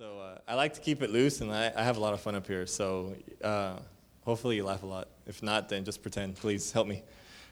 [0.00, 2.22] So uh, I like to keep it loose, and I, I have a lot of
[2.22, 2.64] fun up here.
[2.64, 3.14] So
[3.44, 3.76] uh,
[4.24, 5.08] hopefully you laugh a lot.
[5.26, 6.36] If not, then just pretend.
[6.36, 7.02] Please help me.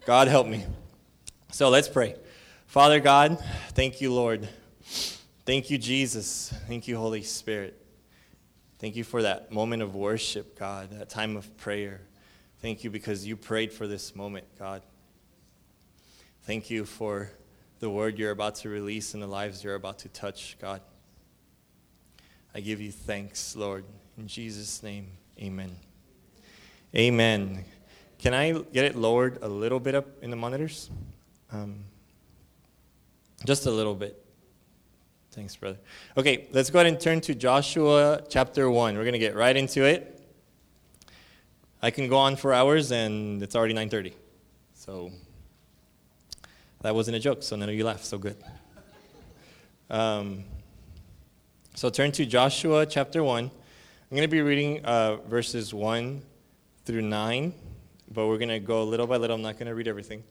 [0.07, 0.65] God, help me.
[1.53, 2.17] So let's pray.
[2.67, 3.39] Father God,
[3.73, 4.49] thank you, Lord.
[5.45, 6.51] Thank you, Jesus.
[6.67, 7.85] Thank you, Holy Spirit.
[8.79, 12.01] Thank you for that moment of worship, God, that time of prayer.
[12.63, 14.81] Thank you because you prayed for this moment, God.
[16.45, 17.31] Thank you for
[17.81, 20.81] the word you're about to release and the lives you're about to touch, God.
[22.59, 23.85] I give you thanks, Lord.
[24.17, 25.07] In Jesus' name,
[25.41, 25.77] amen.
[26.93, 27.65] Amen.
[28.19, 30.91] Can I get it lowered a little bit up in the monitors?
[31.53, 31.85] Um,
[33.45, 34.21] just a little bit.
[35.31, 35.79] Thanks, brother.
[36.17, 38.97] Okay, let's go ahead and turn to Joshua chapter 1.
[38.97, 40.21] We're going to get right into it.
[41.81, 44.15] I can go on for hours, and it's already 9.30.
[44.75, 45.13] So
[46.81, 48.05] that wasn't a joke, so none of you laughed.
[48.05, 48.37] So good.
[49.89, 50.43] Um,
[51.79, 53.45] so turn to Joshua chapter 1.
[53.45, 53.51] I'm
[54.11, 56.21] going to be reading uh, verses 1
[56.85, 57.55] through 9,
[58.11, 59.37] but we're going to go little by little.
[59.37, 60.25] I'm not going to read everything.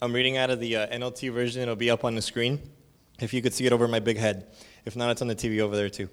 [0.00, 1.60] I'm reading out of the uh, NLT version.
[1.60, 2.58] It'll be up on the screen
[3.20, 4.46] if you could see it over my big head.
[4.86, 6.08] If not, it's on the TV over there too.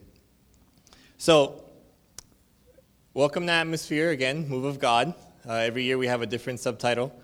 [1.17, 1.63] So,
[3.13, 5.13] welcome to Atmosphere again, Move of God.
[5.47, 7.17] Uh, every year we have a different subtitle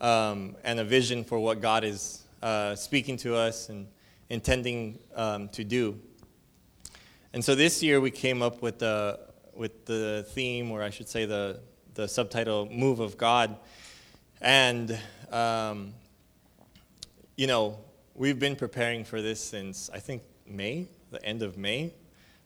[0.00, 3.88] um, and a vision for what God is uh, speaking to us and
[4.30, 5.98] intending um, to do.
[7.32, 9.18] And so this year we came up with the,
[9.54, 11.60] with the theme, or I should say the,
[11.94, 13.56] the subtitle, Move of God.
[14.40, 14.98] And
[15.30, 15.94] um,
[17.36, 17.78] you know,
[18.14, 21.92] we've been preparing for this since I think May, the end of May.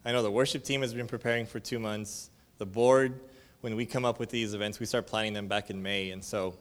[0.04, 2.30] I know the worship team has been preparing for two months.
[2.56, 3.20] The board,
[3.60, 6.10] when we come up with these events, we start planning them back in May.
[6.10, 6.56] And so,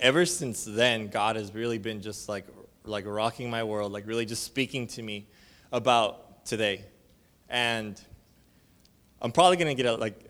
[0.00, 2.46] ever since then, God has really been just like,
[2.84, 5.26] like rocking my world, like really just speaking to me
[5.70, 6.84] about today.
[7.48, 8.00] And
[9.20, 10.28] I'm probably to get a, like,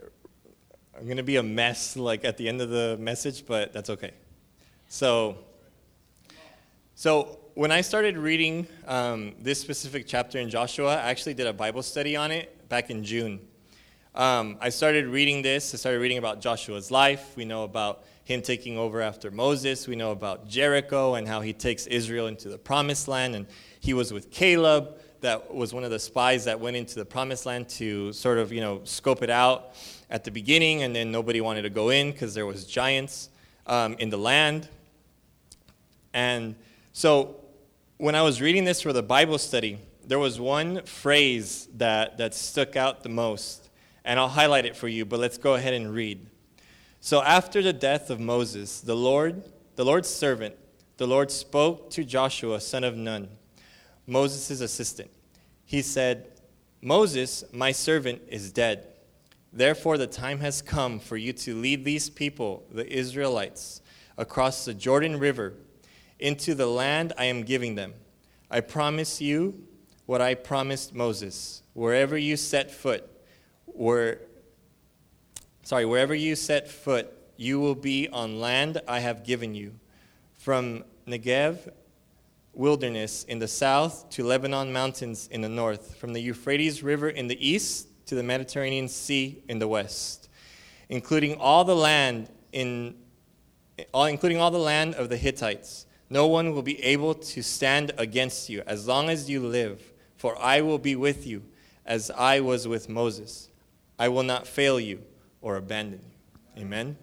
[0.97, 4.13] I'm to be a mess like at the end of the message, but that's okay.
[4.89, 5.39] So,
[6.95, 11.53] so when I started reading um, this specific chapter in Joshua, I actually did a
[11.53, 13.41] Bible study on it back in June.
[14.15, 15.73] Um, I started reading this.
[15.73, 17.35] I started reading about Joshua's life.
[17.37, 19.87] We know about him taking over after Moses.
[19.87, 23.35] We know about Jericho and how he takes Israel into the promised land.
[23.35, 23.47] And
[23.81, 27.47] he was with Caleb, that was one of the spies that went into the promised
[27.47, 29.75] land to sort of, you know, scope it out
[30.11, 30.83] at the beginning.
[30.83, 33.29] And then nobody wanted to go in because there was giants
[33.67, 34.69] um, in the land.
[36.13, 36.57] And
[36.93, 37.37] so
[37.99, 42.35] when I was reading this for the Bible study, there was one phrase that, that
[42.35, 43.71] stuck out the most,
[44.05, 46.27] and I'll highlight it for you, but let's go ahead and read.
[47.05, 49.43] So after the death of Moses, the Lord,
[49.75, 50.55] the Lord's servant,
[50.99, 53.29] the Lord spoke to Joshua, son of Nun,
[54.07, 55.11] Moses' assistant.
[55.65, 56.29] He said,
[56.81, 58.87] Moses, my servant, is dead.
[59.53, 63.83] Therefore, the time has come for you to lead these people, the Israelites,
[64.17, 65.55] across the Jordan River
[66.21, 67.95] into the land I am giving them.
[68.49, 69.67] I promise you
[70.07, 71.65] what I promised Moses.
[71.73, 73.11] Wherever you set foot,
[73.67, 74.21] where,
[75.63, 79.75] sorry, wherever you set foot, you will be on land I have given you.
[80.39, 81.73] From Negev
[82.55, 87.27] wilderness in the south to Lebanon mountains in the north, from the Euphrates River in
[87.27, 90.29] the east to the Mediterranean Sea in the west,
[90.89, 92.95] including all the land in
[93.93, 97.91] all, including all the land of the Hittites no one will be able to stand
[97.97, 101.43] against you as long as you live, for I will be with you
[101.87, 103.49] as I was with Moses.
[103.99, 105.01] I will not fail you
[105.43, 106.63] or abandon you.
[106.63, 106.97] Amen.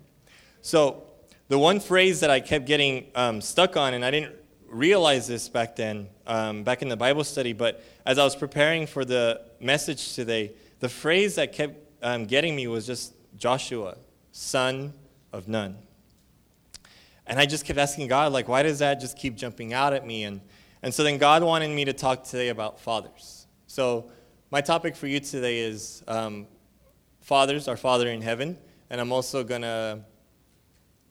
[0.61, 1.03] So,
[1.47, 4.35] the one phrase that I kept getting um, stuck on, and I didn't
[4.67, 8.85] realize this back then, um, back in the Bible study, but as I was preparing
[8.85, 13.97] for the message today, the phrase that kept um, getting me was just Joshua,
[14.31, 14.94] son
[15.33, 15.77] of Nun.
[17.25, 20.06] And I just kept asking God, like, why does that just keep jumping out at
[20.06, 20.23] me?
[20.23, 20.41] And,
[20.81, 23.47] and so then God wanted me to talk today about fathers.
[23.68, 24.12] So
[24.51, 26.47] my topic for you today is um,
[27.30, 28.58] fathers, our Father in heaven.
[28.90, 30.02] And I'm also going to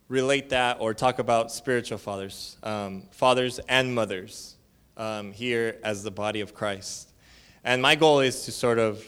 [0.09, 4.57] relate that or talk about spiritual fathers, um, fathers and mothers
[4.97, 7.13] um, here as the body of Christ.
[7.63, 9.03] And my goal is to sort of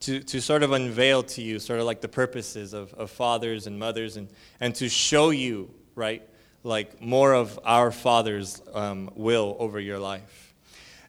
[0.00, 3.66] to, to sort of unveil to you sort of like the purposes of, of fathers
[3.66, 4.28] and mothers and,
[4.58, 6.26] and to show you right?
[6.64, 10.54] Like more of our Father's um, will over your life.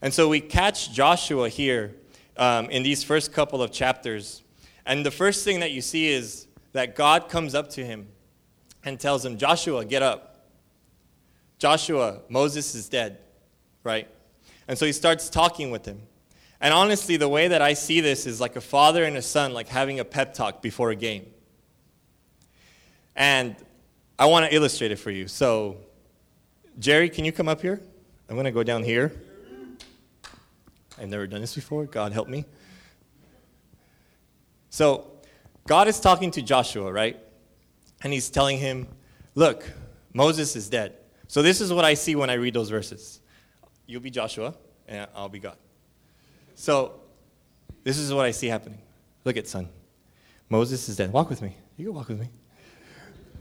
[0.02, 1.96] And so we catch Joshua here
[2.38, 4.42] um, in these first couple of chapters.
[4.92, 8.10] And the first thing that you see is that God comes up to him
[8.84, 10.50] and tells him, Joshua, get up.
[11.60, 13.20] Joshua, Moses is dead,
[13.86, 14.10] right?
[14.68, 16.02] And so he starts talking with him.
[16.60, 19.54] And honestly, the way that I see this is like a father and a son,
[19.54, 21.26] like having a pep talk before a game.
[23.16, 23.56] And
[24.20, 25.30] I want to illustrate it for you.
[25.30, 25.78] So,
[26.80, 27.80] Jerry, can you come up here?
[28.28, 29.14] I'm going to go down here.
[31.00, 31.86] I've never done this before.
[31.86, 32.44] God help me.
[34.72, 35.12] So,
[35.68, 37.20] God is talking to Joshua, right?
[38.04, 38.88] And he's telling him,
[39.36, 39.70] Look,
[40.14, 40.96] Moses is dead.
[41.28, 43.20] So, this is what I see when I read those verses.
[43.86, 44.56] You'll be Joshua,
[44.88, 45.58] and I'll be God.
[46.56, 46.94] So,
[47.84, 48.80] this is what I see happening.
[49.26, 49.68] Look at son.
[50.48, 51.12] Moses is dead.
[51.12, 51.58] Walk with me.
[51.76, 52.30] You can walk with me.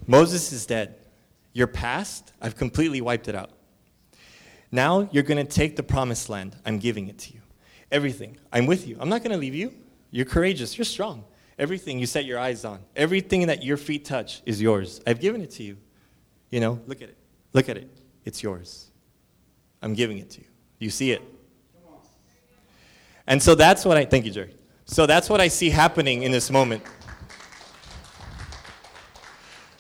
[0.09, 0.97] Moses is dead.
[1.53, 3.51] Your past, I've completely wiped it out.
[4.73, 6.57] Now you're going to take the promised land.
[6.67, 7.41] I'm giving it to you.
[7.93, 8.37] Everything.
[8.53, 8.97] I'm with you.
[8.99, 9.73] I'm not going to leave you.
[10.11, 10.77] You're courageous.
[10.77, 11.25] You're strong.
[11.59, 15.01] Everything you set your eyes on, everything that your feet touch is yours.
[15.07, 15.77] I've given it to you.
[16.51, 17.17] You know, look at it.
[17.53, 17.89] Look at it.
[18.25, 18.91] It's yours.
[19.83, 20.47] I'm giving it to you.
[20.79, 21.23] You see it.
[23.27, 24.55] And so that's what I, thank you, Jerry.
[24.87, 26.83] So that's what I see happening in this moment.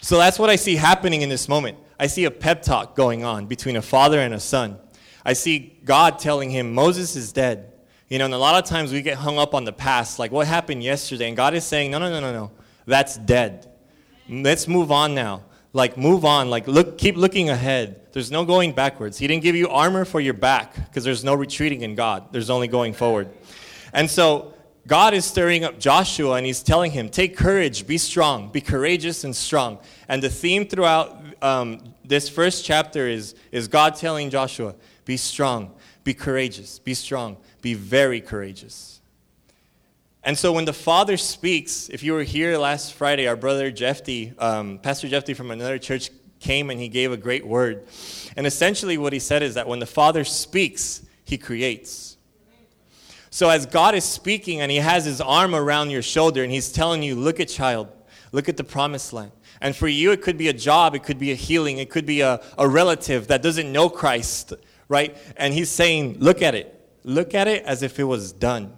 [0.00, 1.78] So that's what I see happening in this moment.
[1.98, 4.78] I see a pep talk going on between a father and a son.
[5.24, 7.69] I see God telling him, Moses is dead.
[8.10, 10.32] You know, and a lot of times we get hung up on the past, like
[10.32, 11.28] what happened yesterday.
[11.28, 12.50] And God is saying, no, no, no, no, no.
[12.84, 13.70] That's dead.
[14.28, 15.44] Let's move on now.
[15.72, 16.50] Like, move on.
[16.50, 18.12] Like, look, keep looking ahead.
[18.12, 19.16] There's no going backwards.
[19.16, 22.32] He didn't give you armor for your back because there's no retreating in God.
[22.32, 23.30] There's only going forward.
[23.92, 24.54] And so
[24.88, 29.22] God is stirring up Joshua and he's telling him, Take courage, be strong, be courageous
[29.22, 29.78] and strong.
[30.08, 34.74] And the theme throughout um, this first chapter is, is God telling Joshua,
[35.04, 35.72] Be strong,
[36.02, 39.00] be courageous, be strong, be very courageous.
[40.22, 44.34] And so when the Father speaks, if you were here last Friday, our brother Jeffy,
[44.38, 46.10] um, Pastor Jeffy from another church
[46.40, 47.86] came and he gave a great word.
[48.36, 52.10] And essentially what he said is that when the Father speaks, he creates.
[53.30, 56.72] So, as God is speaking and He has His arm around your shoulder and He's
[56.72, 57.88] telling you, look at child,
[58.32, 59.30] look at the promised land.
[59.60, 62.06] And for you, it could be a job, it could be a healing, it could
[62.06, 64.54] be a, a relative that doesn't know Christ,
[64.88, 65.16] right?
[65.36, 66.79] And He's saying, look at it.
[67.02, 68.76] Look at it as if it was done.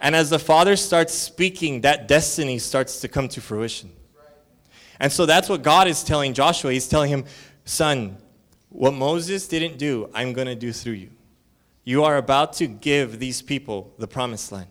[0.00, 3.90] And as the Father starts speaking, that destiny starts to come to fruition.
[5.00, 6.72] And so that's what God is telling Joshua.
[6.72, 7.24] He's telling him,
[7.64, 8.18] son,
[8.68, 11.10] what Moses didn't do, I'm going to do through you.
[11.84, 14.68] You are about to give these people the promised land.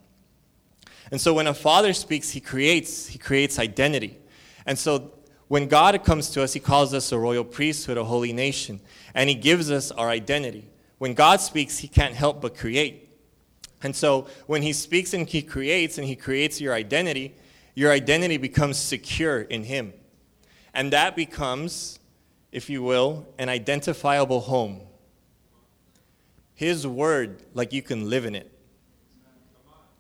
[1.12, 4.18] And so when a father speaks, he creates, he creates identity.
[4.66, 5.14] And so
[5.48, 8.80] when God comes to us, he calls us a royal priesthood, a holy nation,
[9.14, 10.70] and he gives us our identity.
[11.04, 13.10] When God speaks, he can't help but create.
[13.82, 17.36] And so when he speaks and he creates and he creates your identity,
[17.76, 19.92] your identity becomes secure in him.
[20.74, 22.00] And that becomes,
[22.54, 24.80] if you will, an identifiable home
[26.56, 28.50] his word, like you can live in it.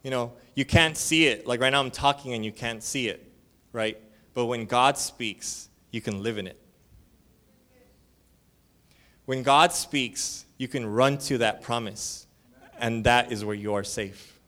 [0.03, 1.45] You know, you can't see it.
[1.45, 3.29] Like right now, I'm talking and you can't see it,
[3.73, 3.99] right?
[4.33, 6.62] But when God speaks, you can live in it.
[9.25, 12.27] When God speaks, you can run to that promise,
[12.79, 14.39] and that is where you are safe.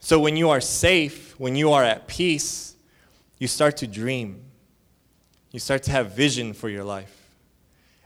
[0.00, 2.74] So when you are safe, when you are at peace,
[3.38, 4.42] you start to dream.
[5.52, 7.28] You start to have vision for your life.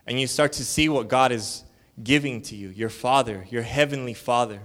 [0.06, 1.64] And you start to see what God is
[2.02, 4.60] giving to you, your Father, your Heavenly Father.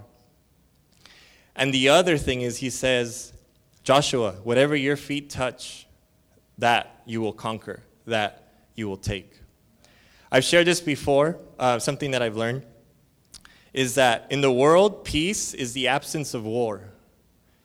[1.55, 3.33] And the other thing is, he says,
[3.83, 5.87] Joshua, whatever your feet touch,
[6.57, 9.40] that you will conquer, that you will take.
[10.31, 12.65] I've shared this before, uh, something that I've learned
[13.73, 16.81] is that in the world, peace is the absence of war.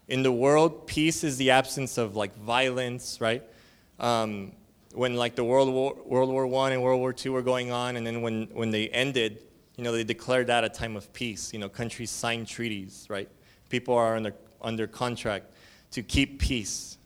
[0.08, 3.42] In the world, peace is the absence of like violence, right?
[4.00, 4.52] Um,
[4.94, 7.96] when like the World War, World War One and World War Two were going on,
[7.96, 9.42] and then when, when they ended,
[9.76, 11.52] you know, they declared that a time of peace.
[11.52, 13.28] You know, countries sign treaties, right?
[13.68, 14.32] People are under,
[14.62, 15.52] under contract
[15.92, 16.98] to keep peace.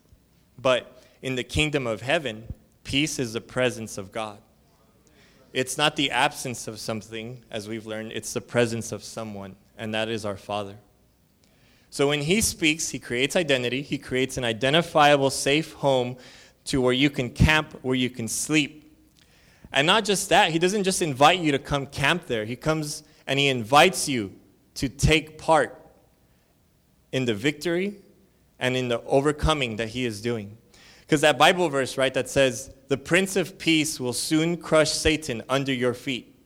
[0.59, 2.53] But in the kingdom of heaven,
[2.85, 4.39] peace is the presence of God.
[5.53, 9.93] It's not the absence of something, as we've learned, it's the presence of someone, and
[9.95, 10.77] that is our Father.
[11.91, 16.17] So when He speaks, He creates identity, He creates an identifiable, safe home
[16.67, 18.81] to where you can camp, where you can sleep,
[19.73, 22.45] and not just that, he doesn't just invite you to come camp there.
[22.45, 24.33] He comes and he invites you
[24.75, 25.77] to take part
[27.13, 27.97] in the victory
[28.59, 30.57] and in the overcoming that he is doing.
[31.11, 35.43] Because that Bible verse, right, that says, the Prince of Peace will soon crush Satan
[35.49, 36.37] under your feet.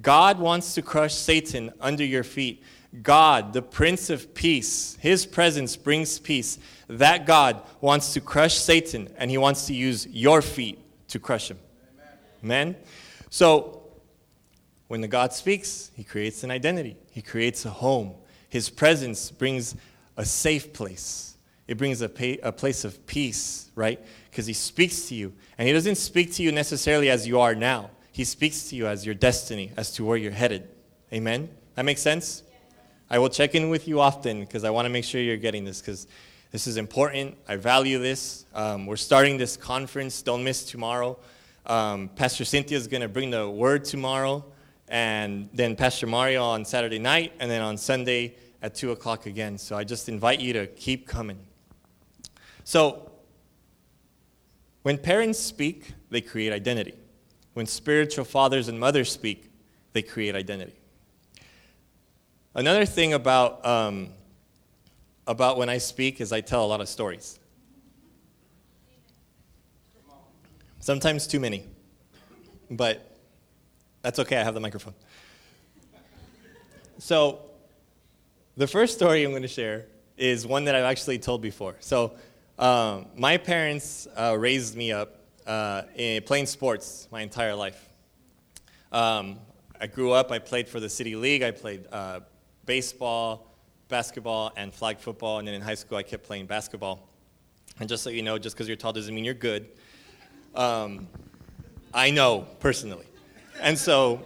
[0.00, 2.62] God wants to crush Satan under your feet.
[3.02, 6.58] God, the Prince of Peace, his presence brings peace.
[6.88, 11.50] That God wants to crush Satan, and he wants to use your feet to crush
[11.50, 11.58] him.
[12.42, 12.76] Amen?
[13.28, 13.82] So,
[14.88, 18.14] when the God speaks, he creates an identity, he creates a home.
[18.48, 19.76] His presence brings
[20.16, 21.33] a safe place.
[21.66, 24.00] It brings a, pa- a place of peace, right?
[24.30, 25.32] Because he speaks to you.
[25.56, 28.86] And he doesn't speak to you necessarily as you are now, he speaks to you
[28.86, 30.68] as your destiny, as to where you're headed.
[31.12, 31.48] Amen?
[31.74, 32.44] That makes sense?
[33.10, 35.64] I will check in with you often because I want to make sure you're getting
[35.64, 36.06] this because
[36.52, 37.36] this is important.
[37.48, 38.44] I value this.
[38.54, 40.22] Um, we're starting this conference.
[40.22, 41.18] Don't miss tomorrow.
[41.66, 44.44] Um, Pastor Cynthia is going to bring the word tomorrow,
[44.88, 49.58] and then Pastor Mario on Saturday night, and then on Sunday at 2 o'clock again.
[49.58, 51.38] So I just invite you to keep coming.
[52.64, 53.10] So,
[54.82, 56.94] when parents speak, they create identity.
[57.52, 59.50] When spiritual fathers and mothers speak,
[59.92, 60.74] they create identity.
[62.54, 64.08] Another thing about, um,
[65.26, 67.38] about when I speak is I tell a lot of stories.
[70.80, 71.64] Sometimes too many.
[72.70, 73.16] But
[74.02, 74.94] that's okay, I have the microphone.
[76.98, 77.40] So,
[78.56, 81.76] the first story I'm going to share is one that I've actually told before.
[81.80, 82.12] So,
[82.58, 87.88] um, my parents uh, raised me up uh, in playing sports my entire life.
[88.92, 89.38] Um,
[89.80, 92.20] I grew up, I played for the City League, I played uh,
[92.64, 93.54] baseball,
[93.88, 97.08] basketball, and flag football, and then in high school I kept playing basketball.
[97.80, 99.66] And just so you know, just because you're tall doesn't mean you're good.
[100.54, 101.08] Um,
[101.92, 103.06] I know personally.
[103.60, 104.22] And so,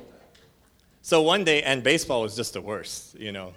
[1.01, 3.55] so one day, and baseball was just the worst, you know.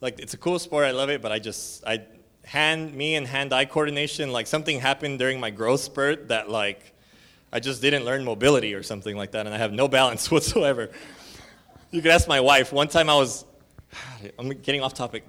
[0.00, 2.02] Like, it's a cool sport, I love it, but I just, I,
[2.44, 6.92] hand, me and hand-eye coordination, like something happened during my growth spurt that like,
[7.52, 10.90] I just didn't learn mobility or something like that, and I have no balance whatsoever.
[11.90, 12.72] You could ask my wife.
[12.72, 13.44] One time I was,
[14.38, 15.26] I'm getting off topic.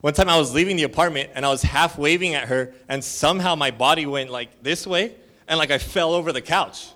[0.00, 3.02] One time I was leaving the apartment and I was half waving at her, and
[3.02, 5.14] somehow my body went like this way,
[5.48, 6.88] and like I fell over the couch.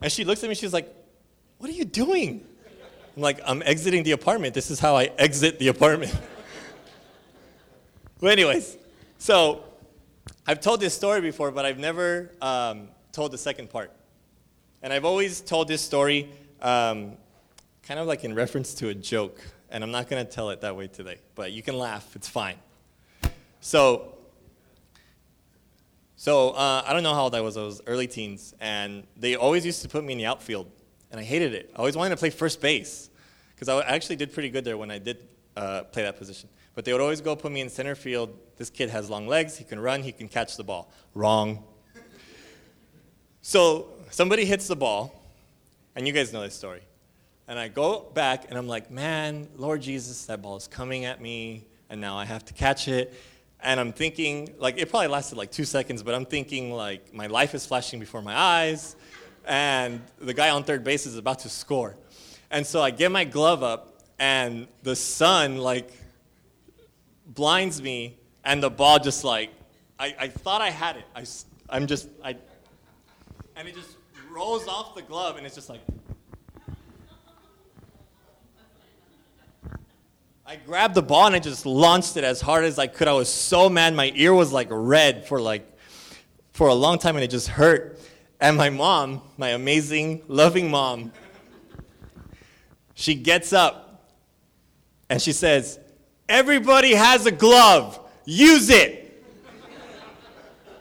[0.00, 0.92] And she looks at me, she's like,
[1.58, 2.46] What are you doing?
[3.16, 4.54] I'm like, I'm exiting the apartment.
[4.54, 6.16] This is how I exit the apartment.
[8.22, 8.78] well, anyways,
[9.18, 9.64] so
[10.46, 13.90] I've told this story before, but I've never um, told the second part.
[14.80, 17.14] And I've always told this story um,
[17.82, 19.40] kind of like in reference to a joke.
[19.70, 22.28] And I'm not going to tell it that way today, but you can laugh, it's
[22.28, 22.54] fine.
[23.60, 24.14] So,
[26.14, 29.34] so uh, I don't know how old I was, I was early teens, and they
[29.34, 30.70] always used to put me in the outfield,
[31.10, 31.72] and I hated it.
[31.74, 33.10] I always wanted to play first base,
[33.56, 35.26] because I actually did pretty good there when I did
[35.56, 36.48] uh, play that position.
[36.74, 38.36] But they would always go put me in center field.
[38.56, 40.90] This kid has long legs, he can run, he can catch the ball.
[41.14, 41.62] Wrong.
[43.42, 45.14] so somebody hits the ball,
[45.94, 46.80] and you guys know this story.
[47.48, 51.20] And I go back and I'm like, man, Lord Jesus, that ball is coming at
[51.20, 53.12] me, and now I have to catch it.
[53.60, 57.26] And I'm thinking, like, it probably lasted like two seconds, but I'm thinking, like, my
[57.26, 58.96] life is flashing before my eyes,
[59.44, 61.96] and the guy on third base is about to score.
[62.50, 65.92] And so I get my glove up, and the sun, like,
[67.26, 69.50] blinds me, and the ball just, like,
[69.98, 71.04] I, I thought I had it.
[71.14, 71.24] I,
[71.68, 72.36] I'm just, I,
[73.56, 73.96] and it just
[74.30, 75.80] rolls off the glove, and it's just like,
[80.52, 83.08] I grabbed the ball and I just launched it as hard as I could.
[83.08, 83.94] I was so mad.
[83.94, 85.66] My ear was like red for like
[86.52, 87.98] for a long time and it just hurt.
[88.38, 91.10] And my mom, my amazing, loving mom,
[92.92, 94.12] she gets up
[95.08, 95.78] and she says,
[96.32, 98.00] Everybody has a glove.
[98.24, 99.22] Use it.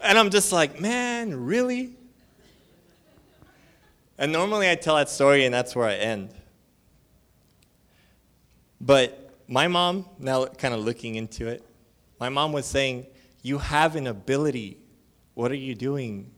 [0.01, 1.93] And I'm just like, man, really?
[4.17, 6.34] And normally I tell that story and that's where I end.
[8.79, 11.65] But my mom, now kind of looking into it,
[12.17, 13.08] my mom was saying,
[13.41, 14.77] You have an ability.
[15.34, 16.31] What are you doing?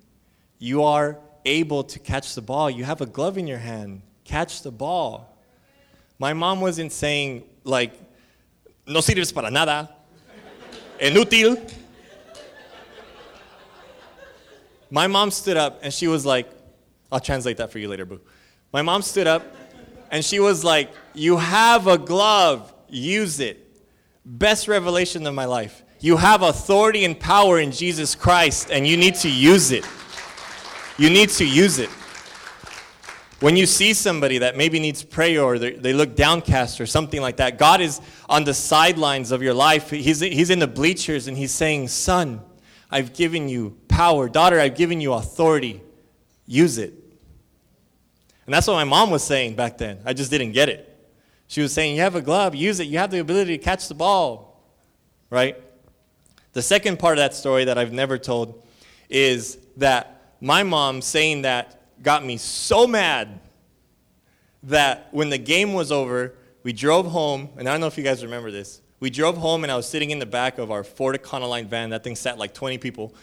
[0.57, 2.67] You are able to catch the ball.
[2.67, 4.01] You have a glove in your hand.
[4.23, 5.37] Catch the ball.
[6.17, 7.93] My mom wasn't saying, like,
[8.85, 9.89] no sirves para nada,
[10.99, 11.57] inútil.
[14.89, 16.49] My mom stood up and she was like,
[17.11, 18.21] I'll translate that for you later, boo.
[18.71, 19.43] My mom stood up
[20.11, 23.59] and she was like, You have a glove use it.
[24.25, 25.83] Best revelation of my life.
[25.99, 29.85] You have authority and power in Jesus Christ, and you need to use it.
[30.97, 31.89] You need to use it.
[33.43, 37.35] When you see somebody that maybe needs prayer or they look downcast or something like
[37.37, 39.89] that, God is on the sidelines of your life.
[39.89, 42.39] He's, he's in the bleachers and He's saying, Son,
[42.89, 44.29] I've given you power.
[44.29, 45.81] Daughter, I've given you authority.
[46.45, 46.93] Use it.
[48.45, 49.99] And that's what my mom was saying back then.
[50.05, 51.05] I just didn't get it.
[51.47, 52.87] She was saying, You have a glove, use it.
[52.87, 54.63] You have the ability to catch the ball,
[55.29, 55.61] right?
[56.53, 58.65] The second part of that story that I've never told
[59.09, 63.39] is that my mom saying that got me so mad
[64.63, 68.03] that when the game was over, we drove home, and I don't know if you
[68.03, 68.81] guys remember this.
[68.99, 71.89] We drove home, and I was sitting in the back of our Ford Econoline van.
[71.89, 73.13] That thing sat like 20 people.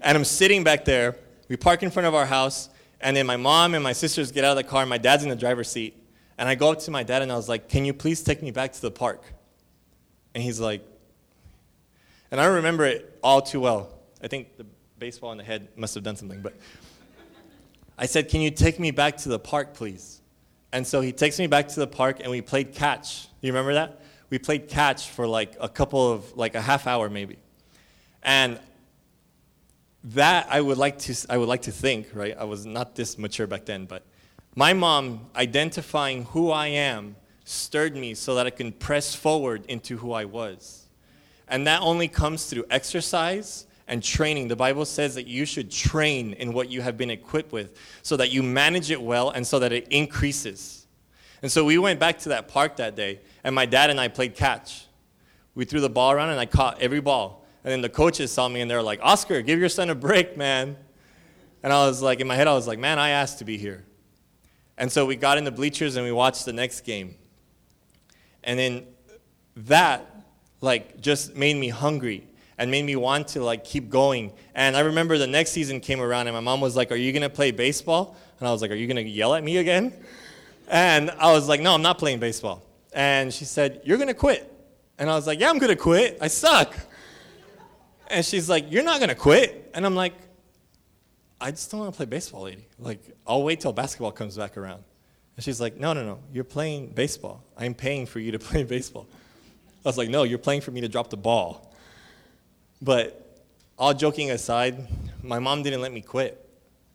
[0.00, 1.16] And I'm sitting back there.
[1.48, 4.44] We park in front of our house, and then my mom and my sisters get
[4.44, 5.96] out of the car, and my dad's in the driver's seat.
[6.38, 8.42] And I go up to my dad, and I was like, Can you please take
[8.42, 9.22] me back to the park?
[10.34, 10.84] And he's like,
[12.30, 13.90] and I remember it all too well.
[14.20, 14.66] I think the
[14.98, 16.52] baseball in the head must have done something, but
[17.96, 20.20] I said, Can you take me back to the park, please?
[20.72, 23.28] And so he takes me back to the park and we played catch.
[23.40, 24.00] You remember that?
[24.28, 27.38] We played catch for like a couple of, like a half hour maybe.
[28.22, 28.58] And
[30.02, 32.36] that I would like to, I would like to think, right?
[32.36, 34.04] I was not this mature back then, but
[34.56, 39.96] my mom identifying who I am stirred me so that I can press forward into
[39.98, 40.86] who I was.
[41.46, 44.48] And that only comes through exercise and training.
[44.48, 48.16] The Bible says that you should train in what you have been equipped with so
[48.16, 50.86] that you manage it well and so that it increases.
[51.42, 54.08] And so we went back to that park that day, and my dad and I
[54.08, 54.86] played catch.
[55.54, 57.44] We threw the ball around, and I caught every ball.
[57.62, 59.94] And then the coaches saw me, and they were like, Oscar, give your son a
[59.94, 60.76] break, man.
[61.62, 63.58] And I was like, in my head, I was like, man, I asked to be
[63.58, 63.84] here.
[64.76, 67.14] And so we got in the bleachers and we watched the next game.
[68.42, 68.86] And then
[69.56, 70.26] that,
[70.60, 72.26] like, just made me hungry
[72.58, 74.32] and made me want to like keep going.
[74.54, 77.12] And I remember the next season came around and my mom was like, "Are you
[77.12, 79.56] going to play baseball?" And I was like, "Are you going to yell at me
[79.58, 79.92] again?"
[80.68, 84.14] And I was like, "No, I'm not playing baseball." And she said, "You're going to
[84.14, 84.50] quit."
[84.98, 86.18] And I was like, "Yeah, I'm going to quit.
[86.20, 86.74] I suck."
[88.08, 90.14] And she's like, "You're not going to quit." And I'm like,
[91.40, 92.66] "I just don't want to play baseball, lady.
[92.78, 94.84] Like, I'll wait till basketball comes back around."
[95.36, 96.20] And she's like, "No, no, no.
[96.32, 97.42] You're playing baseball.
[97.58, 99.06] I'm paying for you to play baseball."
[99.84, 101.73] I was like, "No, you're playing for me to drop the ball."
[102.84, 103.40] But
[103.78, 104.86] all joking aside,
[105.22, 106.46] my mom didn't let me quit.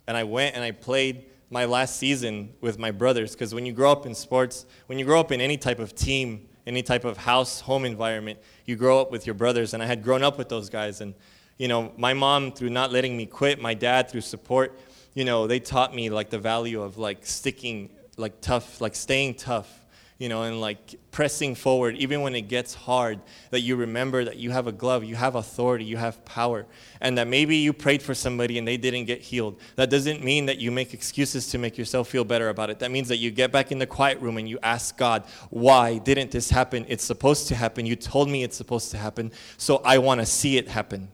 [0.07, 3.73] And I went and I played my last season with my brothers because when you
[3.73, 7.05] grow up in sports, when you grow up in any type of team, any type
[7.05, 9.73] of house, home environment, you grow up with your brothers.
[9.73, 11.01] And I had grown up with those guys.
[11.01, 11.15] And,
[11.57, 14.79] you know, my mom, through not letting me quit, my dad, through support,
[15.15, 19.33] you know, they taught me like the value of like sticking, like tough, like staying
[19.33, 19.87] tough
[20.19, 24.35] you know, and like pressing forward, even when it gets hard, that you remember that
[24.35, 26.65] you have a glove, you have authority, you have power,
[26.99, 29.57] and that maybe you prayed for somebody and they didn't get healed.
[29.77, 32.79] That doesn't mean that you make excuses to make yourself feel better about it.
[32.79, 35.99] That means that you get back in the quiet room and you ask God, why
[35.99, 36.85] didn't this happen?
[36.89, 37.85] It's supposed to happen.
[37.85, 41.07] You told me it's supposed to happen, so I want to see it happen.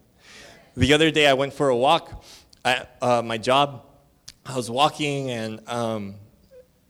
[0.76, 2.26] The other day, I went for a walk
[2.66, 3.84] at uh, my job.
[4.48, 6.16] I was walking and um,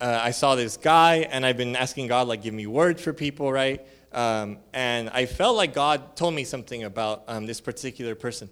[0.06, 3.12] uh, I saw this guy, and I've been asking God, like, give me words for
[3.12, 3.84] people, right?
[4.12, 8.48] Um, and I felt like God told me something about um, this particular person.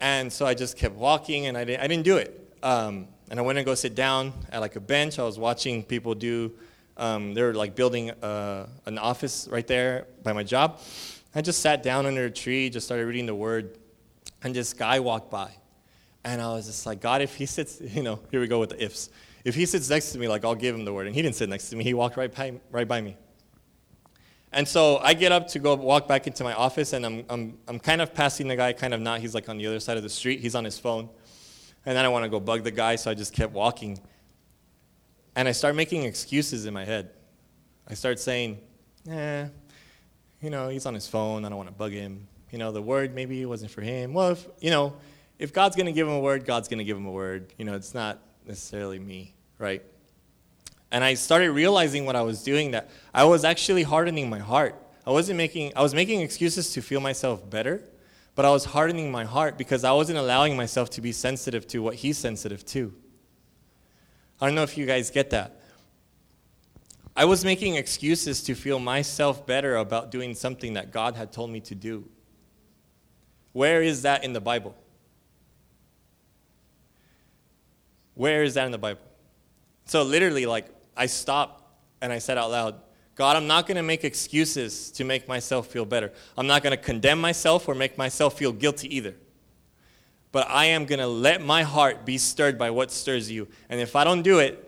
[0.00, 2.54] And so I just kept walking, and I didn't, I didn't do it.
[2.64, 5.20] Um, and I went and go sit down at like a bench.
[5.20, 6.50] I was watching people do,
[6.96, 10.80] um, they were like building uh, an office right there by my job.
[11.36, 13.78] I just sat down under a tree, just started reading the word,
[14.42, 15.52] and this guy walked by.
[16.24, 18.70] And I was just like, God, if he sits, you know, here we go with
[18.70, 19.08] the ifs.
[19.44, 21.06] If he sits next to me, like I'll give him the word.
[21.06, 23.16] And he didn't sit next to me, he walked right by, right by me.
[24.52, 27.58] And so I get up to go walk back into my office, and I'm, I'm,
[27.68, 29.20] I'm kind of passing the guy, kind of not.
[29.20, 31.08] He's like on the other side of the street, he's on his phone.
[31.86, 34.00] And I want to go bug the guy, so I just kept walking.
[35.36, 37.10] And I start making excuses in my head.
[37.88, 38.58] I start saying,
[39.08, 39.46] eh,
[40.42, 42.26] you know, he's on his phone, I don't want to bug him.
[42.50, 44.12] You know, the word maybe it wasn't for him.
[44.12, 44.96] Well, if, you know,
[45.38, 47.54] if God's going to give him a word, God's going to give him a word.
[47.56, 49.82] You know, it's not necessarily me, right?
[50.90, 54.74] And I started realizing what I was doing that I was actually hardening my heart.
[55.06, 57.82] I wasn't making I was making excuses to feel myself better,
[58.34, 61.78] but I was hardening my heart because I wasn't allowing myself to be sensitive to
[61.80, 62.92] what he's sensitive to.
[64.40, 65.60] I don't know if you guys get that.
[67.14, 71.50] I was making excuses to feel myself better about doing something that God had told
[71.50, 72.08] me to do.
[73.52, 74.74] Where is that in the Bible?
[78.14, 79.00] Where is that in the Bible?
[79.86, 81.64] So literally, like, I stopped
[82.00, 82.80] and I said out loud,
[83.14, 86.12] God, I'm not going to make excuses to make myself feel better.
[86.38, 89.14] I'm not going to condemn myself or make myself feel guilty either.
[90.32, 93.48] But I am going to let my heart be stirred by what stirs you.
[93.68, 94.66] And if I don't do it,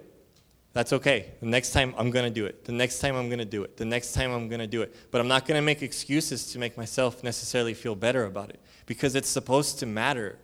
[0.73, 1.33] that's okay.
[1.41, 2.65] The next time I'm going to do it.
[2.65, 3.77] The next time I'm going to do it.
[3.77, 4.95] The next time I'm going to do it.
[5.11, 8.61] But I'm not going to make excuses to make myself necessarily feel better about it
[8.87, 10.39] because it's supposed to matter.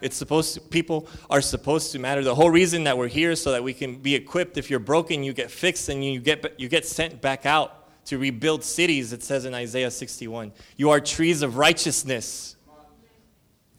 [0.00, 2.22] It's supposed to, people are supposed to matter.
[2.22, 4.56] The whole reason that we're here is so that we can be equipped.
[4.56, 8.18] If you're broken, you get fixed and you get, you get sent back out to
[8.18, 10.52] rebuild cities, it says in Isaiah 61.
[10.76, 12.56] You are trees of righteousness.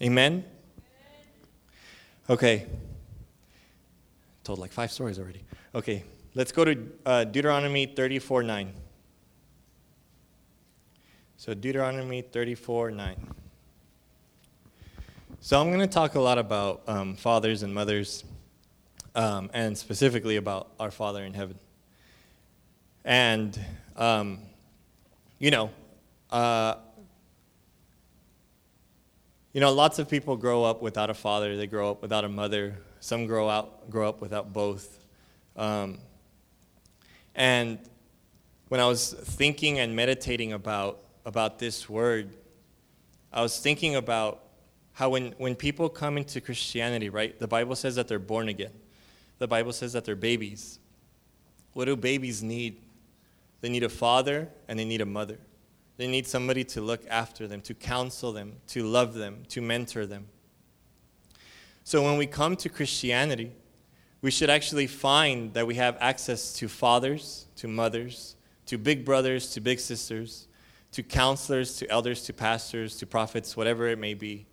[0.02, 0.46] Amen?
[2.30, 2.66] Okay.
[4.44, 5.44] Told like five stories already.
[5.76, 6.04] Okay.
[6.34, 8.74] let's go to uh, Deuteronomy 34 9.
[11.38, 13.34] So, Deuteronomy 34 9.
[15.44, 18.24] So, I'm going to talk a lot about um, fathers and mothers,
[19.16, 21.58] um, and specifically about our Father in heaven.
[23.04, 23.60] And,
[23.98, 24.38] um,
[25.40, 25.72] you know,
[26.30, 26.76] uh,
[29.52, 32.30] you know, lots of people grow up without a father, they grow up without a
[32.30, 35.00] mother, some grow, out, grow up without both.
[35.56, 35.98] Um,
[37.34, 37.80] and
[38.68, 42.30] when I was thinking and meditating about, about this word,
[43.34, 44.44] I was thinking about
[44.94, 48.74] how when, when people come into Christianity, right, the Bible says that they're born again.
[49.40, 50.80] The Bible says that they're babies.
[51.74, 52.78] What do babies need?
[53.62, 55.40] They need a father and they need a mother.
[55.98, 60.06] They need somebody to look after them, to counsel them, to love them, to mentor
[60.06, 60.28] them.
[61.84, 63.52] So when we come to Christianity,
[64.22, 68.36] we should actually find that we have access to fathers, to mothers,
[68.68, 70.48] to big brothers, to big sisters,
[70.92, 74.46] to counselors, to elders, to pastors, to prophets, whatever it may be.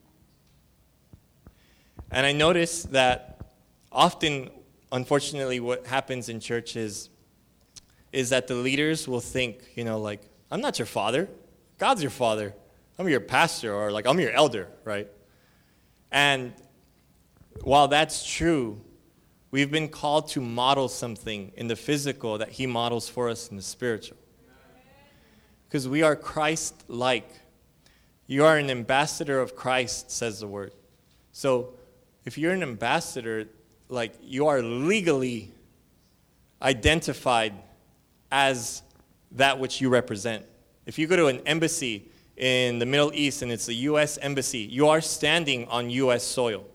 [2.10, 3.40] And I notice that
[3.92, 4.50] often,
[4.90, 7.10] unfortunately, what happens in churches
[8.12, 11.28] is that the leaders will think, you know, like, I'm not your father.
[11.78, 12.54] God's your father.
[12.98, 15.06] I'm your pastor, or like, I'm your elder, right?
[16.10, 16.52] And
[17.62, 18.80] while that's true,
[19.50, 23.56] we've been called to model something in the physical that He models for us in
[23.56, 24.16] the spiritual.
[25.68, 27.30] Because we are Christ like.
[28.26, 30.72] You are an ambassador of Christ, says the word.
[31.32, 31.74] So
[32.28, 33.48] if you're an ambassador,
[33.88, 35.50] like you are legally
[36.60, 37.54] identified
[38.30, 38.82] as
[39.32, 40.44] that which you represent.
[40.84, 44.18] If you go to an embassy in the Middle East and it's the U.S.
[44.18, 46.22] embassy, you are standing on U.S.
[46.22, 46.66] soil.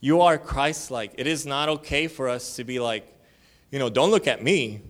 [0.00, 1.12] You are Christ like.
[1.18, 3.06] It is not okay for us to be like,
[3.70, 4.80] you know, don't look at me.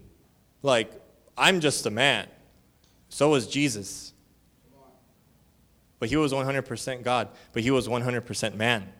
[0.63, 0.93] Like,
[1.37, 2.29] I'm just a man.
[3.09, 4.13] So was Jesus.
[5.99, 8.93] But he was 100% God, but he was 100% man.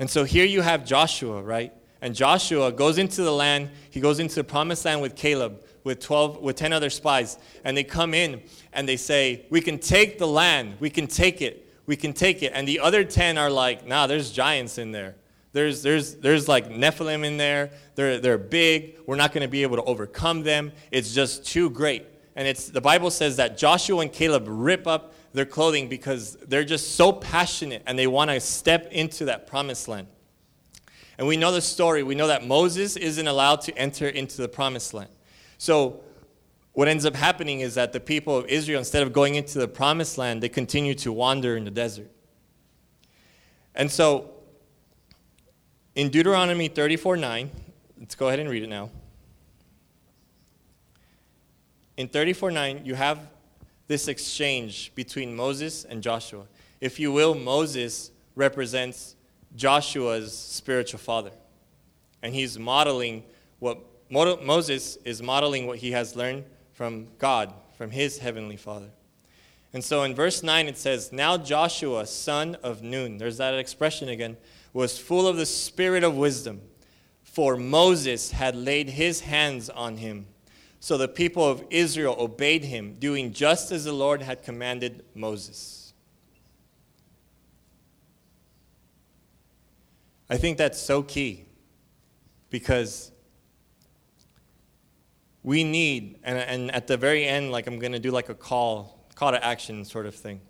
[0.00, 1.74] And so here you have Joshua, right?
[2.00, 6.00] And Joshua goes into the land, he goes into the promised land with Caleb, with
[6.00, 7.36] 12, with 10 other spies.
[7.64, 11.42] And they come in and they say, We can take the land, we can take
[11.42, 12.52] it, we can take it.
[12.54, 15.16] And the other 10 are like, Nah, there's giants in there.
[15.52, 17.70] There's, there's, there's like Nephilim in there.
[17.94, 18.96] They're, they're big.
[19.06, 20.72] We're not going to be able to overcome them.
[20.90, 22.06] It's just too great.
[22.36, 26.64] And it's, the Bible says that Joshua and Caleb rip up their clothing because they're
[26.64, 30.08] just so passionate and they want to step into that promised land.
[31.18, 32.02] And we know the story.
[32.02, 35.10] We know that Moses isn't allowed to enter into the promised land.
[35.58, 36.00] So,
[36.72, 39.68] what ends up happening is that the people of Israel, instead of going into the
[39.68, 42.10] promised land, they continue to wander in the desert.
[43.74, 44.30] And so,
[45.94, 47.50] in Deuteronomy 34 9,
[47.98, 48.90] let's go ahead and read it now.
[51.96, 53.28] In 34 9, you have
[53.90, 56.44] this exchange between Moses and Joshua.
[56.80, 59.16] If you will, Moses represents
[59.56, 61.32] Joshua's spiritual father.
[62.22, 63.24] And he's modeling
[63.58, 68.90] what Moses is modeling what he has learned from God, from his heavenly father.
[69.72, 74.08] And so in verse 9 it says, Now Joshua, son of Nun, there's that expression
[74.08, 74.36] again,
[74.72, 76.60] was full of the spirit of wisdom,
[77.24, 80.28] for Moses had laid his hands on him.
[80.80, 85.92] So the people of Israel obeyed him, doing just as the Lord had commanded Moses.
[90.30, 91.44] I think that's so key
[92.48, 93.12] because
[95.42, 98.34] we need, and, and at the very end, like I'm going to do like a
[98.34, 100.40] call, call to action sort of thing,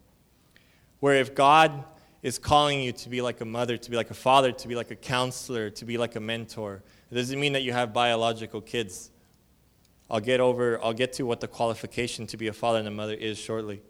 [1.01, 1.85] where if God
[2.23, 4.77] is calling you to be like a mother, to be like a father, to be
[4.77, 8.61] like a counselor, to be like a mentor, it doesn't mean that you have biological
[8.61, 9.11] kids.
[10.11, 12.91] I'll get over, I'll get to what the qualification to be a father and a
[12.91, 13.81] mother is shortly.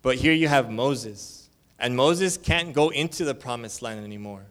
[0.00, 1.42] But here you have Moses
[1.78, 4.46] and Moses can't go into the promised land anymore.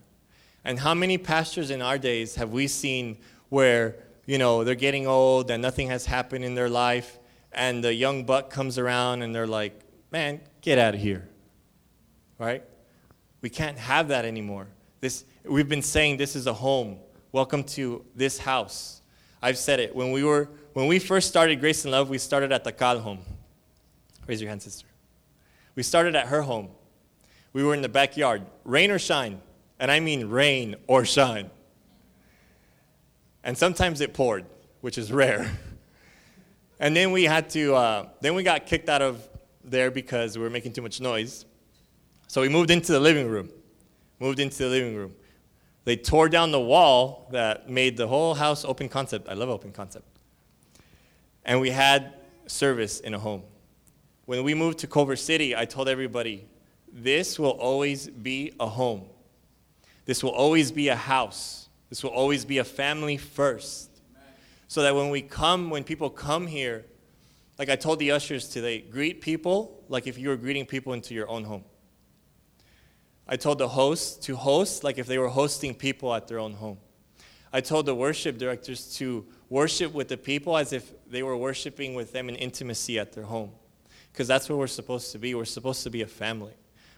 [0.63, 3.17] And how many pastors in our days have we seen
[3.49, 7.17] where, you know, they're getting old and nothing has happened in their life,
[7.51, 9.79] and the young buck comes around and they're like,
[10.11, 11.27] man, get out of here.
[12.37, 12.63] Right?
[13.41, 14.67] We can't have that anymore.
[14.99, 16.97] This, we've been saying this is a home.
[17.31, 19.00] Welcome to this house.
[19.41, 19.95] I've said it.
[19.95, 22.99] When we, were, when we first started Grace and Love, we started at the Cal
[22.99, 23.19] home.
[24.27, 24.87] Raise your hand, sister.
[25.75, 26.69] We started at her home.
[27.53, 29.41] We were in the backyard, rain or shine.
[29.79, 31.49] And I mean rain or shine.
[33.43, 34.45] And sometimes it poured,
[34.81, 35.51] which is rare.
[36.81, 39.29] And then we had to, uh, then we got kicked out of
[39.63, 41.45] there because we were making too much noise.
[42.27, 43.49] So we moved into the living room.
[44.19, 45.13] Moved into the living room.
[45.83, 49.27] They tore down the wall that made the whole house open concept.
[49.27, 50.05] I love open concept.
[51.43, 52.13] And we had
[52.45, 53.43] service in a home.
[54.25, 56.47] When we moved to Culver City, I told everybody,
[56.93, 59.05] this will always be a home.
[60.05, 61.69] This will always be a house.
[61.89, 63.89] This will always be a family first.
[64.67, 66.85] So that when we come, when people come here,
[67.57, 71.13] like I told the ushers today, greet people like if you were greeting people into
[71.13, 71.63] your own home.
[73.31, 76.51] I told the hosts to host like if they were hosting people at their own
[76.51, 76.77] home.
[77.53, 81.93] I told the worship directors to worship with the people as if they were worshiping
[81.93, 83.51] with them in intimacy at their home.
[84.11, 85.33] Because that's where we're supposed to be.
[85.33, 86.51] We're supposed to be a family.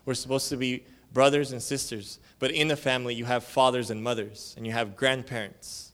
[0.06, 2.18] We're supposed to be brothers and sisters.
[2.40, 5.92] But in the family, you have fathers and mothers, and you have grandparents,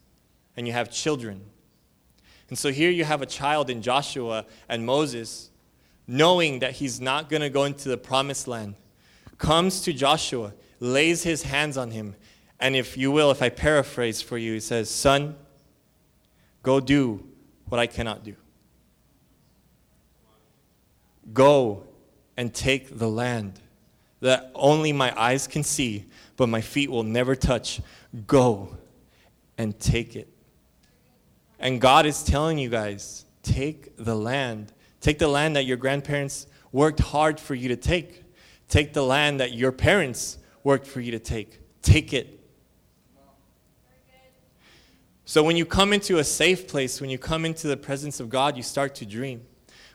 [0.56, 1.42] and you have children.
[2.48, 5.50] And so here you have a child in Joshua and Moses,
[6.08, 8.76] knowing that he's not going to go into the promised land,
[9.40, 12.16] comes to Joshua, lays his hands on him,
[12.60, 15.36] and if you will, if I paraphrase for you, he says, Son,
[16.62, 17.26] go do
[17.70, 18.36] what I cannot do.
[21.34, 21.88] Go
[22.36, 23.60] and take the land
[24.20, 27.82] that only my eyes can see, but my feet will never touch.
[28.28, 28.76] Go
[29.58, 30.28] and take it.
[31.60, 34.74] And God is telling you guys take the land.
[35.00, 38.24] Take the land that your grandparents worked hard for you to take.
[38.70, 41.60] Take the land that your parents worked for you to take.
[41.82, 42.40] Take it.
[45.26, 48.30] So when you come into a safe place, when you come into the presence of
[48.30, 49.42] God, you start to dream.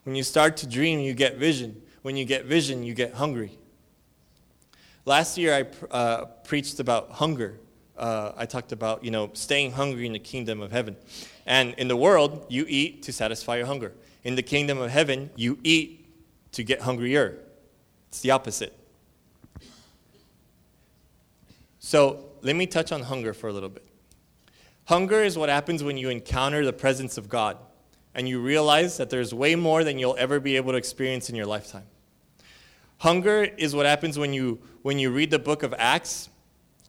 [0.05, 1.83] When you start to dream, you get vision.
[2.03, 3.59] When you get vision, you get hungry.
[5.07, 7.59] Last year, I uh, preached about hunger.
[7.97, 10.97] Uh, I talked about, you know, staying hungry in the kingdom of heaven.
[11.47, 13.93] And in the world, you eat to satisfy your hunger.
[14.23, 16.07] In the kingdom of heaven, you eat
[16.53, 17.39] to get hungrier.
[18.15, 18.73] It's the opposite.
[21.81, 23.85] So let me touch on hunger for a little bit.
[24.85, 27.57] Hunger is what happens when you encounter the presence of God
[28.15, 31.35] and you realize that there's way more than you'll ever be able to experience in
[31.35, 31.87] your lifetime.
[32.99, 36.29] Hunger is what happens when you, when you read the book of Acts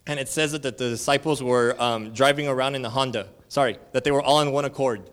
[0.05, 3.29] and it says that the disciples were um, driving around in the Honda.
[3.47, 5.09] Sorry, that they were all in one accord.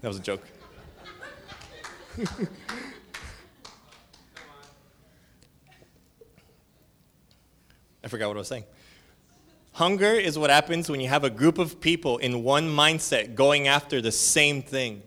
[0.00, 0.44] That was a joke.
[8.08, 8.64] I forgot what I was saying.
[9.72, 13.68] Hunger is what happens when you have a group of people in one mindset going
[13.68, 15.02] after the same thing.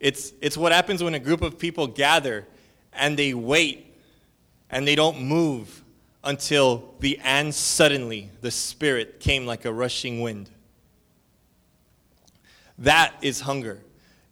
[0.00, 2.46] It's, it's what happens when a group of people gather
[2.94, 3.94] and they wait
[4.70, 5.84] and they don't move
[6.24, 10.48] until the and suddenly the Spirit came like a rushing wind.
[12.78, 13.82] That is hunger.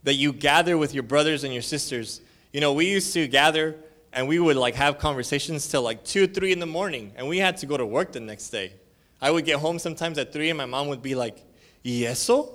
[0.05, 2.23] That you gather with your brothers and your sisters.
[2.55, 3.77] You know, we used to gather
[4.17, 7.39] and we would like have conversations till like two, three in the morning, and we
[7.39, 8.73] had to go to work the next day.
[9.21, 11.39] I would get home sometimes at three, and my mom would be like,
[11.85, 12.53] "Yeso."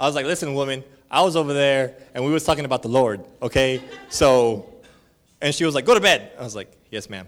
[0.00, 2.88] I was like, "Listen, woman, I was over there, and we was talking about the
[2.88, 3.82] Lord, okay?
[4.08, 4.78] So
[5.40, 6.32] and she was like, Go to bed.
[6.38, 7.26] I was like, Yes, ma'am.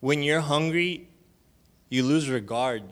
[0.00, 1.08] when you're hungry,
[1.90, 2.82] you lose regard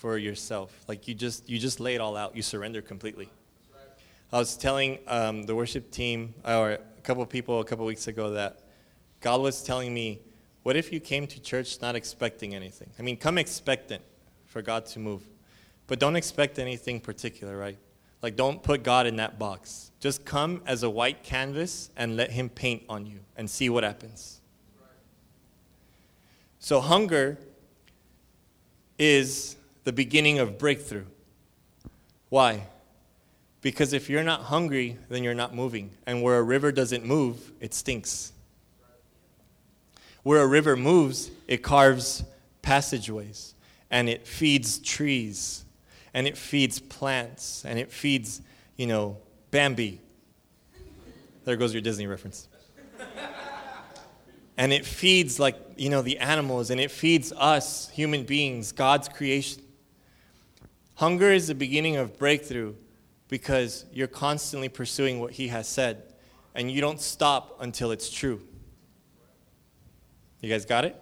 [0.00, 0.72] for yourself.
[0.88, 2.34] Like you just you just lay it all out.
[2.34, 3.28] You surrender completely.
[4.32, 8.30] I was telling um, the worship team or a couple people a couple weeks ago
[8.30, 8.60] that
[9.20, 10.20] God was telling me,
[10.62, 12.88] "What if you came to church not expecting anything?
[12.98, 14.02] I mean, come expectant
[14.46, 15.22] for God to move,
[15.86, 17.78] but don't expect anything particular, right?
[18.22, 19.90] Like, don't put God in that box.
[20.00, 23.84] Just come as a white canvas and let Him paint on you and see what
[23.84, 24.40] happens.
[26.58, 27.38] So, hunger
[28.98, 31.06] is the beginning of breakthrough.
[32.28, 32.66] Why?
[33.60, 35.90] Because if you're not hungry, then you're not moving.
[36.06, 38.32] And where a river doesn't move, it stinks.
[40.22, 42.24] Where a river moves, it carves
[42.62, 43.54] passageways
[43.90, 45.64] and it feeds trees
[46.14, 48.40] and it feeds plants and it feeds,
[48.76, 49.18] you know,
[49.50, 50.00] Bambi.
[51.44, 52.48] There goes your Disney reference.
[54.56, 59.08] and it feeds, like, you know, the animals and it feeds us, human beings, God's
[59.08, 59.62] creation.
[61.00, 62.74] Hunger is the beginning of breakthrough
[63.28, 66.12] because you're constantly pursuing what He has said
[66.54, 68.42] and you don't stop until it's true.
[70.42, 70.94] You guys got it?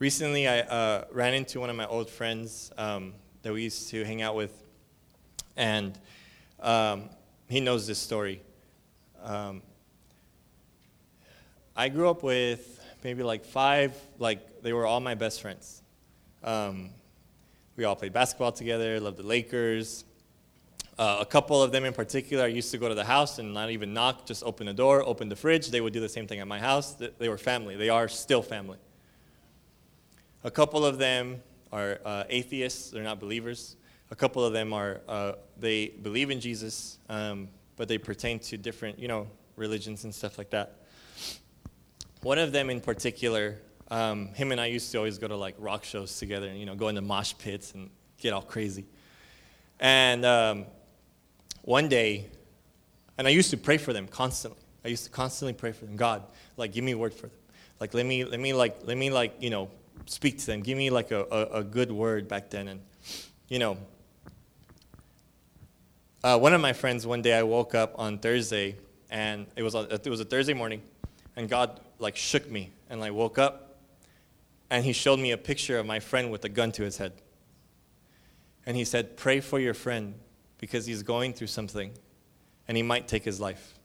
[0.00, 4.02] Recently, I uh, ran into one of my old friends um, that we used to
[4.04, 4.60] hang out with,
[5.56, 5.96] and
[6.58, 7.10] um,
[7.48, 8.42] he knows this story.
[9.22, 9.62] Um,
[11.76, 12.71] I grew up with
[13.02, 15.82] maybe like five, like they were all my best friends.
[16.42, 16.90] Um,
[17.76, 20.04] We all played basketball together, loved the Lakers.
[20.98, 23.70] Uh, a couple of them in particular, used to go to the house and not
[23.70, 25.70] even knock, just open the door, open the fridge.
[25.70, 26.94] They would do the same thing at my house.
[27.18, 27.76] They were family.
[27.76, 28.76] They are still family.
[30.44, 33.76] A couple of them are uh, atheists, they're not believers.
[34.10, 38.58] A couple of them are, uh, they believe in Jesus, um, but they pertain to
[38.58, 40.81] different, you know, religions and stuff like that.
[42.22, 43.58] One of them in particular,
[43.90, 46.66] um, him and I used to always go to like rock shows together and, you
[46.66, 48.86] know, go into mosh pits and get all crazy.
[49.80, 50.66] And um,
[51.62, 52.30] one day,
[53.18, 54.60] and I used to pray for them constantly.
[54.84, 55.96] I used to constantly pray for them.
[55.96, 56.22] God,
[56.56, 57.36] like, give me a word for them.
[57.80, 59.68] Like, let me, let me, like, let me, like, you know,
[60.06, 60.60] speak to them.
[60.62, 62.68] Give me like a, a, a good word back then.
[62.68, 62.80] And,
[63.48, 63.76] you know,
[66.22, 68.76] uh, one of my friends, one day I woke up on Thursday,
[69.10, 70.82] and it was, a, it was a Thursday morning,
[71.34, 73.78] and God like shook me, and I woke up,
[74.68, 77.12] and he showed me a picture of my friend with a gun to his head.
[78.66, 80.14] And he said, Pray for your friend
[80.58, 81.92] because he's going through something,
[82.68, 83.78] and he might take his life.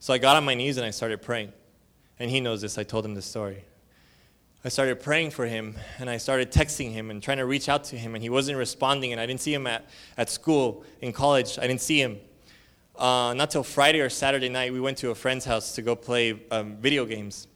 [0.00, 1.52] So I got on my knees and I started praying.
[2.20, 3.64] And he knows this, I told him the story.
[4.64, 7.84] I started praying for him and I started texting him and trying to reach out
[7.84, 9.12] to him, and he wasn't responding.
[9.12, 11.58] And I didn't see him at, at school, in college.
[11.58, 12.18] I didn't see him.
[12.98, 15.94] Uh, not till Friday or Saturday night, we went to a friend's house to go
[15.94, 17.46] play um, video games.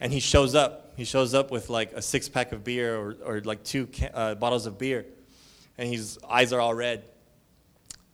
[0.00, 0.92] And he shows up.
[0.96, 4.36] He shows up with like a six pack of beer or, or like two uh,
[4.36, 5.04] bottles of beer.
[5.76, 7.04] And his eyes are all red.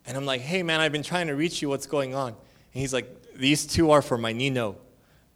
[0.06, 1.68] And I'm like, hey man, I've been trying to reach you.
[1.68, 2.28] What's going on?
[2.28, 2.36] And
[2.80, 4.76] he's like, these two are for my Nino.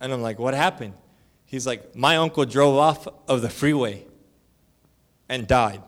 [0.00, 0.94] And I'm like, what happened?
[1.54, 4.04] He's like, My uncle drove off of the freeway
[5.28, 5.82] and died.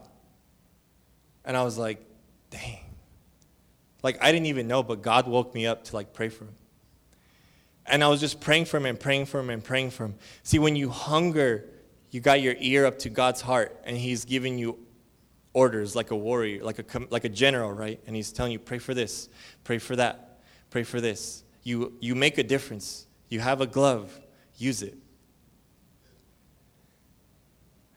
[1.45, 1.99] And I was like,
[2.51, 2.86] Dang.
[4.07, 6.55] Like, I didn't even know, but God woke me up to like pray for him.
[7.87, 10.15] And I was just praying for him and praying for him and praying for him.
[10.45, 11.65] See, when you hunger,
[12.13, 14.79] you got your ear up to God's heart, and He's giving you
[15.55, 18.01] orders like a warrior, like a, like a general, right?
[18.07, 19.29] And He's telling you, pray for this,
[19.65, 20.41] pray for that,
[20.71, 21.43] pray for this.
[21.65, 23.09] You, you make a difference.
[23.29, 24.21] You have a glove,
[24.57, 24.97] use it.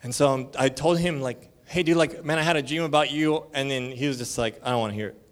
[0.01, 2.81] And so um, I told him, like, hey, dude, like, man, I had a dream
[2.81, 3.45] about you.
[3.53, 5.28] And then he was just like, I don't want to hear it.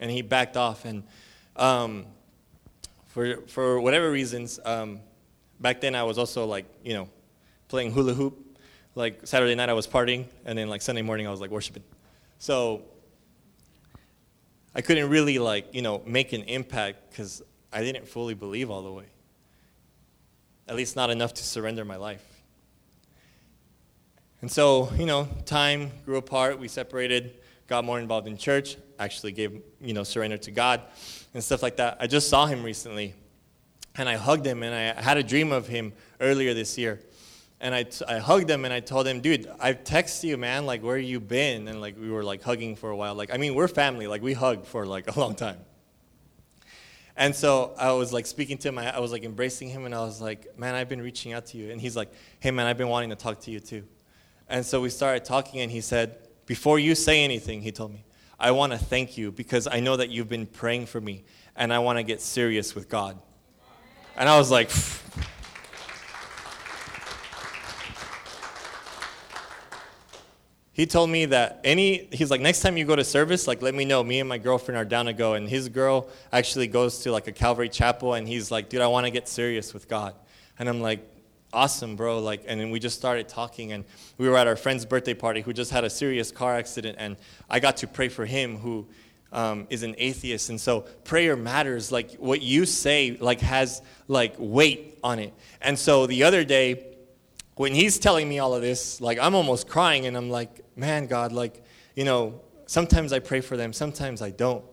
[0.00, 0.84] And he backed off.
[0.84, 1.04] And
[1.56, 2.06] um,
[3.06, 5.00] for, for whatever reasons, um,
[5.60, 7.08] back then I was also like, you know,
[7.68, 8.42] playing hula hoop.
[8.94, 11.82] Like Saturday night I was partying, and then like Sunday morning I was like worshiping.
[12.38, 12.82] So
[14.74, 18.82] I couldn't really like, you know, make an impact because I didn't fully believe all
[18.82, 19.04] the way.
[20.66, 22.24] At least not enough to surrender my life.
[24.40, 26.58] And so, you know, time grew apart.
[26.58, 27.34] We separated,
[27.66, 30.82] got more involved in church, actually gave, you know, surrender to God
[31.34, 31.96] and stuff like that.
[32.00, 33.14] I just saw him recently
[33.96, 37.00] and I hugged him and I had a dream of him earlier this year.
[37.58, 40.66] And I, t- I hugged him and I told him, dude, I've texted you, man,
[40.66, 41.68] like, where you been?
[41.68, 43.14] And like, we were like hugging for a while.
[43.14, 44.06] Like, I mean, we're family.
[44.06, 45.58] Like, we hugged for like a long time.
[47.16, 49.94] And so I was like speaking to him, I, I was like embracing him, and
[49.94, 51.70] I was like, man, I've been reaching out to you.
[51.70, 53.84] And he's like, hey, man, I've been wanting to talk to you too.
[54.48, 58.04] And so we started talking, and he said, Before you say anything, he told me,
[58.38, 61.24] I want to thank you because I know that you've been praying for me,
[61.56, 63.18] and I want to get serious with God.
[64.16, 64.70] And I was like,
[70.72, 73.74] he told me that any he's like next time you go to service like let
[73.74, 74.04] me know.
[74.04, 75.32] Me and my girlfriend are down to go.
[75.32, 78.86] And his girl actually goes to like a calvary chapel and he's like dude i
[78.86, 80.14] want to get serious with god.
[80.58, 81.00] And i'm like
[81.52, 82.18] awesome, bro.
[82.18, 83.84] Like, and then we just started talking, and
[84.18, 87.16] we were at our friend's birthday party who just had a serious car accident, and
[87.48, 88.86] I got to pray for him who
[89.32, 91.90] um, is an atheist, and so prayer matters.
[91.92, 95.34] Like what you say, like has like weight on it.
[95.60, 96.96] And so the other day,
[97.56, 101.06] when he's telling me all of this, like I'm almost crying, and I'm like, man,
[101.06, 104.64] God, like, you know, sometimes I pray for them, sometimes I don't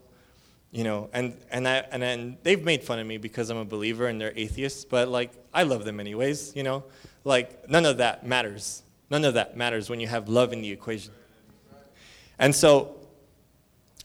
[0.74, 3.64] you know and and I, and then they've made fun of me because i'm a
[3.64, 6.84] believer and they're atheists but like i love them anyways you know?
[7.24, 8.82] Like none of that matters.
[9.10, 11.12] None of that matters when you have love in the equation.
[12.38, 12.96] And so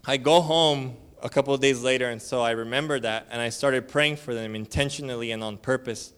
[0.05, 3.49] i go home a couple of days later and so i remember that and i
[3.49, 6.13] started praying for them intentionally and on purpose.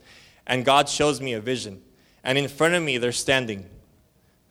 [0.45, 1.82] And god shows me a vision.
[2.24, 3.68] And in front of me they're standing.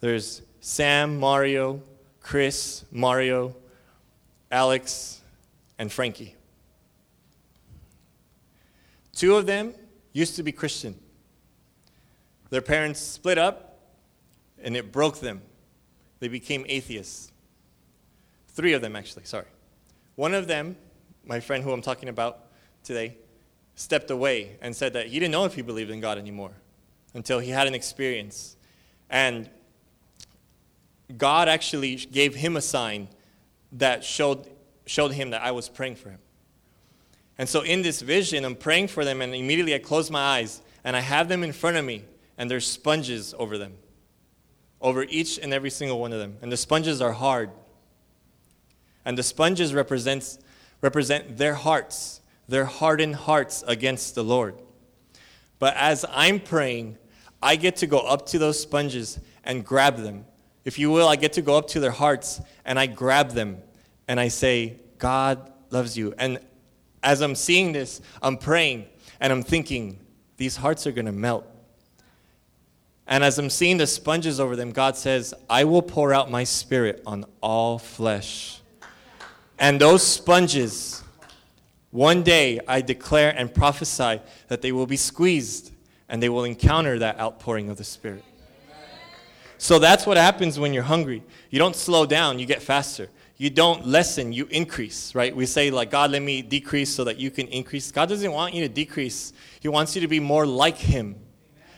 [0.01, 1.83] There's sam mario
[2.23, 3.57] chris mario
[4.51, 5.20] alex
[5.81, 6.37] and Frankie.
[9.15, 9.73] Two of them
[10.13, 10.95] used to be Christian.
[12.51, 13.79] Their parents split up,
[14.63, 15.41] and it broke them.
[16.19, 17.33] They became atheists.
[18.49, 19.47] Three of them, actually, sorry.
[20.17, 20.77] One of them,
[21.25, 22.45] my friend who I'm talking about
[22.85, 23.17] today,
[23.75, 26.53] stepped away and said that he didn't know if he believed in God anymore
[27.15, 28.55] until he had an experience.
[29.09, 29.49] And
[31.17, 33.09] God actually gave him a sign
[33.73, 34.47] that showed,
[34.91, 36.19] showed him that I was praying for him.
[37.39, 40.63] And so in this vision, I'm praying for them, and immediately I close my eyes
[40.83, 42.05] and I have them in front of me,
[42.37, 43.75] and there's sponges over them,
[44.81, 46.39] over each and every single one of them.
[46.43, 47.51] And the sponges are hard.
[49.05, 50.41] And the sponges represents,
[50.81, 54.57] represent their hearts, their hardened hearts against the Lord.
[55.61, 56.99] But as I'm praying,
[57.41, 60.25] I get to go up to those sponges and grab them.
[60.65, 63.63] If you will, I get to go up to their hearts and I grab them
[64.11, 66.13] and I say, God loves you.
[66.19, 66.41] And
[67.01, 68.87] as I'm seeing this, I'm praying
[69.21, 70.01] and I'm thinking,
[70.37, 71.47] these hearts are going to melt.
[73.07, 76.43] And as I'm seeing the sponges over them, God says, I will pour out my
[76.43, 78.61] spirit on all flesh.
[79.61, 81.05] And those sponges,
[81.93, 85.71] one day I declare and prophesy that they will be squeezed
[86.09, 88.25] and they will encounter that outpouring of the Spirit.
[89.59, 91.23] So that's what happens when you're hungry.
[91.51, 93.09] You don't slow down, you get faster
[93.41, 95.35] you don't lessen, you increase, right?
[95.35, 97.91] We say, like, God, let me decrease so that you can increase.
[97.91, 101.17] God doesn't want you to decrease, He wants you to be more like Him.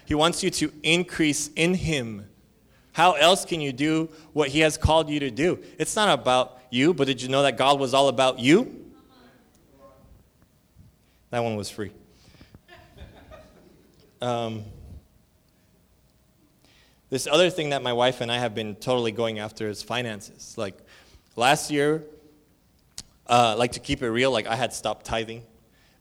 [0.04, 2.28] He wants you to increase in Him.
[2.90, 5.60] How else can you do what He has called you to do?
[5.78, 8.90] It's not about you, but did you know that God was all about you?
[11.30, 11.92] That one was free.
[14.20, 14.64] Um,
[17.12, 20.56] this other thing that my wife and I have been totally going after is finances.
[20.56, 20.78] Like,
[21.36, 22.04] Last year,
[23.26, 25.42] uh, like to keep it real, like I had stopped tithing.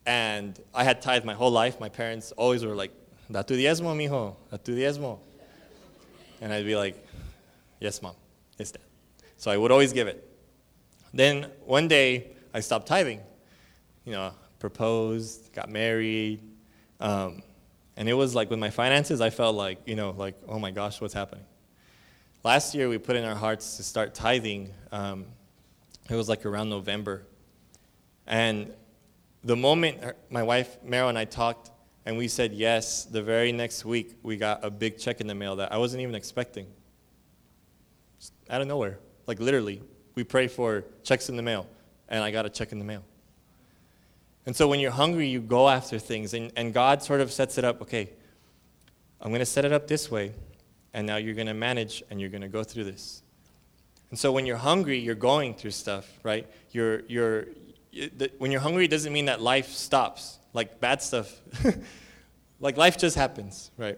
[0.05, 1.79] And I had tithed my whole life.
[1.79, 2.91] My parents always were like,
[3.31, 5.19] da tu diezmo, mijo, da tu diezmo.
[6.41, 7.05] And I'd be like,
[7.79, 8.15] yes, mom,
[8.57, 8.81] it's that.
[9.37, 10.27] So I would always give it.
[11.13, 13.21] Then one day, I stopped tithing.
[14.05, 16.41] You know, proposed, got married.
[16.99, 17.43] Um,
[17.95, 20.71] and it was like with my finances, I felt like, you know, like, oh my
[20.71, 21.45] gosh, what's happening?
[22.43, 24.73] Last year, we put in our hearts to start tithing.
[24.91, 25.25] Um,
[26.09, 27.21] it was like around November.
[28.25, 28.73] And
[29.43, 31.69] the moment my wife, Meryl, and I talked,
[32.03, 35.35] and we said yes, the very next week, we got a big check in the
[35.35, 36.65] mail that I wasn't even expecting.
[38.19, 38.97] Just out of nowhere.
[39.27, 39.83] Like literally,
[40.15, 41.67] we pray for checks in the mail,
[42.09, 43.03] and I got a check in the mail.
[44.47, 47.59] And so when you're hungry, you go after things, and, and God sort of sets
[47.59, 48.09] it up okay,
[49.21, 50.33] I'm going to set it up this way
[50.93, 53.21] and now you're going to manage and you're going to go through this.
[54.09, 56.49] And so when you're hungry, you're going through stuff, right?
[56.71, 57.47] You're, you're,
[58.37, 61.33] when you're hungry, it doesn't mean that life stops, like bad stuff.
[62.59, 63.97] like life just happens, right?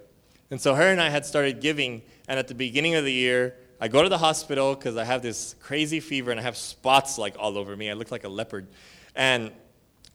[0.51, 3.55] And so her and I had started giving, and at the beginning of the year,
[3.81, 7.17] I go to the hospital because I have this crazy fever and I have spots
[7.17, 7.89] like all over me.
[7.89, 8.67] I look like a leopard.
[9.15, 9.51] And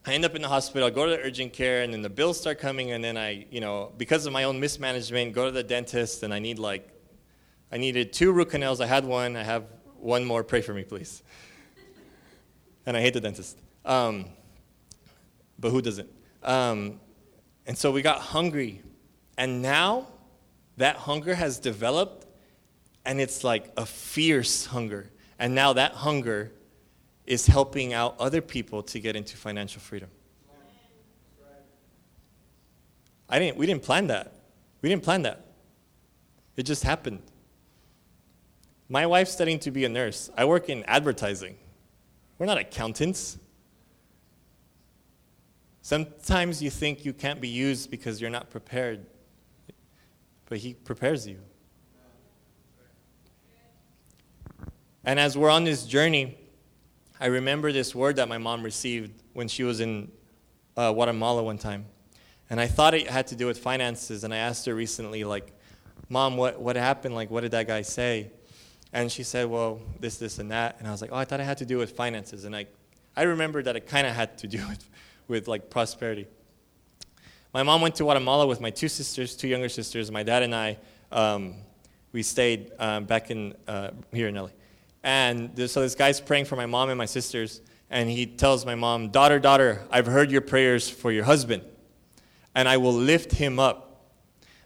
[0.08, 2.08] I end up in the hospital, I go to the urgent care, and then the
[2.08, 5.50] bills start coming, and then I, you know, because of my own mismanagement, go to
[5.50, 6.88] the dentist, and I need like,
[7.70, 8.80] I needed two root canals.
[8.80, 9.36] I had one.
[9.36, 9.64] I have
[9.98, 10.42] one more.
[10.42, 11.22] Pray for me, please.
[12.86, 13.58] and I hate the dentist.
[13.84, 14.24] Um,
[15.58, 16.08] but who doesn't?
[16.42, 17.00] Um,
[17.66, 18.80] and so we got hungry,
[19.36, 20.06] and now
[20.78, 22.26] that hunger has developed,
[23.04, 25.10] and it's like a fierce hunger.
[25.38, 26.52] And now that hunger
[27.28, 30.08] is helping out other people to get into financial freedom.
[33.28, 34.32] I didn't, we didn't plan that.
[34.80, 35.44] We didn't plan that.
[36.56, 37.20] It just happened.
[38.88, 40.30] My wife's studying to be a nurse.
[40.38, 41.58] I work in advertising.
[42.38, 43.38] We're not accountants.
[45.82, 49.04] Sometimes you think you can't be used because you're not prepared,
[50.46, 51.40] but He prepares you.
[55.04, 56.37] And as we're on this journey,
[57.20, 60.10] I remember this word that my mom received when she was in
[60.76, 61.86] uh, Guatemala one time.
[62.50, 64.24] And I thought it had to do with finances.
[64.24, 65.52] And I asked her recently, like,
[66.08, 67.14] Mom, what, what happened?
[67.14, 68.30] Like, what did that guy say?
[68.92, 70.76] And she said, Well, this, this, and that.
[70.78, 72.44] And I was like, Oh, I thought it had to do with finances.
[72.44, 72.66] And I,
[73.16, 74.88] I remember that it kind of had to do with,
[75.26, 76.26] with like prosperity.
[77.52, 80.10] My mom went to Guatemala with my two sisters, two younger sisters.
[80.10, 80.78] My dad and I,
[81.10, 81.56] um,
[82.12, 84.48] we stayed um, back in uh, here in LA.
[85.08, 88.66] And this, so this guy's praying for my mom and my sisters, and he tells
[88.66, 91.62] my mom, Daughter, daughter, I've heard your prayers for your husband,
[92.54, 94.04] and I will lift him up.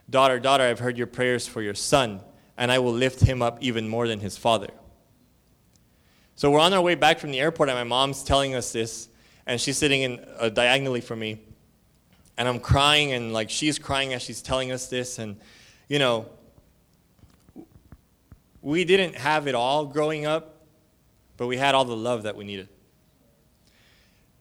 [0.09, 2.19] Daughter, daughter, I've heard your prayers for your son,
[2.57, 4.67] and I will lift him up even more than his father.
[6.35, 9.07] So we're on our way back from the airport, and my mom's telling us this,
[9.45, 11.39] and she's sitting in uh, diagonally from me,
[12.37, 15.37] and I'm crying, and like she's crying as she's telling us this, and
[15.87, 16.27] you know,
[18.63, 20.65] we didn't have it all growing up,
[21.37, 22.69] but we had all the love that we needed.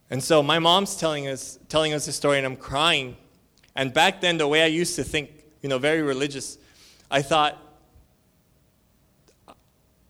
[0.08, 3.16] And so my mom's telling us telling us this story, and I'm crying.
[3.74, 6.56] And back then, the way I used to think, you know, very religious,
[7.10, 7.58] I thought,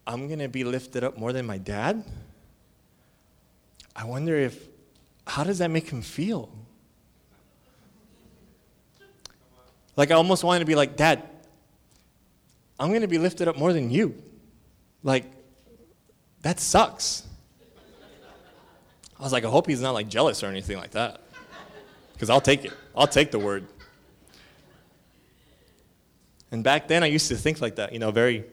[0.06, 2.04] I'm to be lifted up more than my dad?
[3.94, 4.68] I wonder if,
[5.26, 6.50] how does that make him feel?
[9.96, 11.22] Like, I almost wanted to be like, Dad,
[12.82, 14.20] I'm going to be lifted up more than you.
[15.04, 15.24] Like,
[16.40, 17.22] that sucks.
[19.16, 21.20] I was like, I hope he's not like jealous or anything like that.
[22.12, 22.72] Because I'll take it.
[22.96, 23.68] I'll take the word.
[26.50, 28.46] And back then, I used to think like that, you know, very.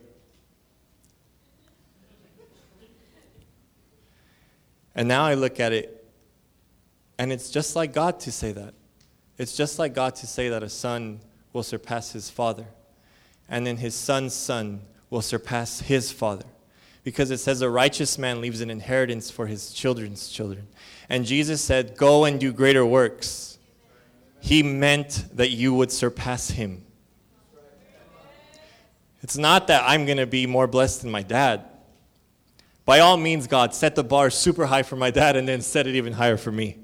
[4.93, 6.07] And now I look at it,
[7.17, 8.75] and it's just like God to say that.
[9.39, 11.19] It's just like God to say that a son
[11.51, 12.67] will surpass his father,
[13.49, 16.45] and then his son's son will surpass his father.
[17.03, 20.67] Because it says a righteous man leaves an inheritance for his children's children.
[21.07, 23.57] And Jesus said, Go and do greater works.
[24.41, 26.83] He meant that you would surpass him.
[29.21, 31.65] It's not that I'm going to be more blessed than my dad.
[32.85, 35.87] By all means, God, set the bar super high for my dad and then set
[35.87, 36.77] it even higher for me.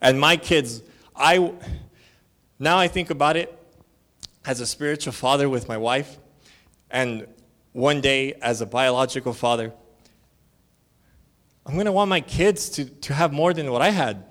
[0.00, 0.82] And my kids,
[1.14, 1.52] I
[2.58, 3.56] now I think about it
[4.44, 6.18] as a spiritual father with my wife,
[6.90, 7.26] and
[7.72, 9.72] one day as a biological father,
[11.64, 14.24] I'm going to want my kids to, to have more than what I had.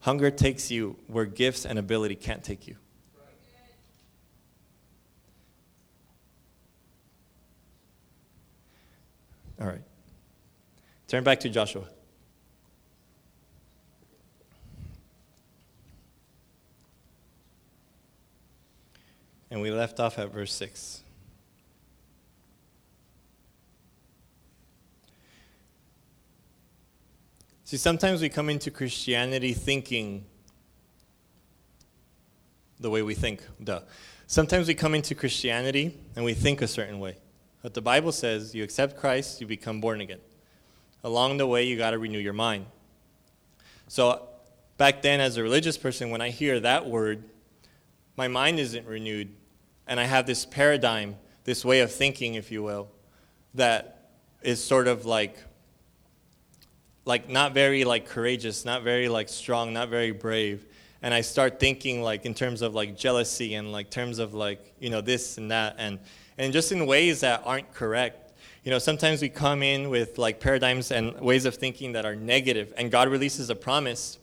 [0.00, 2.76] Hunger takes you where gifts and ability can't take you.
[9.60, 9.82] All right.
[11.06, 11.84] Turn back to Joshua.
[19.50, 21.02] And we left off at verse 6.
[27.64, 30.24] See, sometimes we come into Christianity thinking
[32.80, 33.42] the way we think.
[33.62, 33.80] Duh.
[34.26, 37.16] Sometimes we come into Christianity and we think a certain way.
[37.64, 40.18] But the Bible says you accept Christ, you become born again.
[41.02, 42.66] Along the way, you got to renew your mind.
[43.88, 44.28] So,
[44.76, 47.24] back then, as a religious person, when I hear that word,
[48.18, 49.30] my mind isn't renewed.
[49.86, 52.90] And I have this paradigm, this way of thinking, if you will,
[53.54, 54.10] that
[54.42, 55.38] is sort of like
[57.06, 60.66] like not very like courageous, not very like strong, not very brave.
[61.00, 64.74] And I start thinking like in terms of like jealousy and like terms of like,
[64.80, 65.98] you know, this and that and
[66.38, 68.32] and just in ways that aren't correct.
[68.64, 72.16] You know, sometimes we come in with like paradigms and ways of thinking that are
[72.16, 74.18] negative and God releases a promise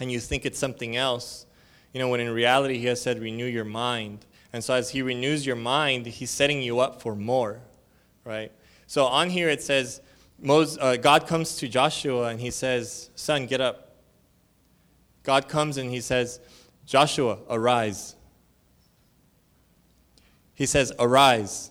[0.00, 1.46] and you think it's something else.
[1.92, 4.24] You know, when in reality he has said renew your mind.
[4.52, 7.60] And so as he renews your mind, he's setting you up for more,
[8.24, 8.50] right?
[8.86, 10.00] So on here it says
[10.40, 13.96] Moses, uh, God comes to Joshua and he says, Son, get up.
[15.24, 16.40] God comes and he says,
[16.86, 18.14] Joshua, arise.
[20.58, 21.70] He says, Arise.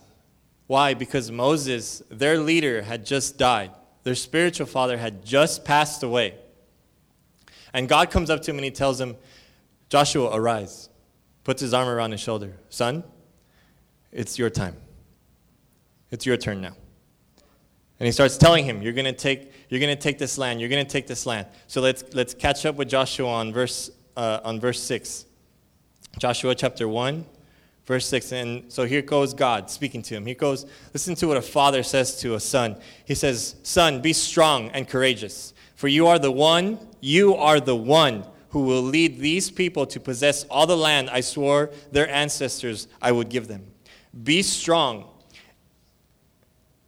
[0.66, 0.94] Why?
[0.94, 3.70] Because Moses, their leader, had just died.
[4.02, 6.36] Their spiritual father had just passed away.
[7.74, 9.14] And God comes up to him and he tells him,
[9.90, 10.88] Joshua, arise.
[11.44, 12.56] Puts his arm around his shoulder.
[12.70, 13.04] Son,
[14.10, 14.76] it's your time.
[16.10, 16.74] It's your turn now.
[18.00, 20.82] And he starts telling him, You're gonna take, you're gonna take this land, you're gonna
[20.86, 21.46] take this land.
[21.66, 25.26] So let's let's catch up with Joshua on verse uh, on verse six.
[26.18, 27.26] Joshua chapter one,
[27.88, 28.32] verse six.
[28.32, 30.26] And so here goes God speaking to him.
[30.26, 32.76] He goes, listen to what a father says to a son.
[33.06, 37.74] He says, Son, be strong and courageous, for you are the one, you are the
[37.74, 42.88] one who will lead these people to possess all the land I swore their ancestors
[43.00, 43.66] I would give them.
[44.22, 45.08] Be strong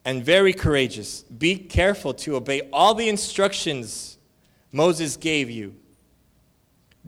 [0.05, 1.23] and very courageous.
[1.23, 4.19] Be careful to obey all the instructions
[4.71, 5.75] Moses gave you.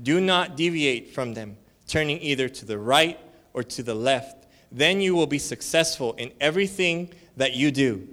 [0.03, 3.19] Do not deviate from them, turning either to the right
[3.55, 4.47] or to the left.
[4.71, 8.09] Then you will be successful in everything that you do.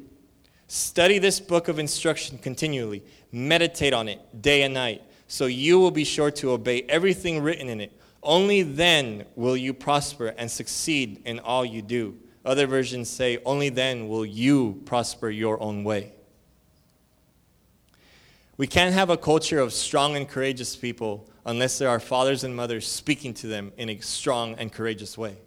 [0.68, 5.92] Study this book of instruction continually, meditate on it day and night, so you will
[5.92, 7.92] be sure to obey everything written in it.
[8.22, 12.18] Only then will you prosper and succeed in all you do.
[12.46, 16.14] Other versions say, Only then will you prosper your own way.
[18.58, 22.56] We can't have a culture of strong and courageous people unless there are fathers and
[22.56, 25.38] mothers speaking to them in a strong and courageous way.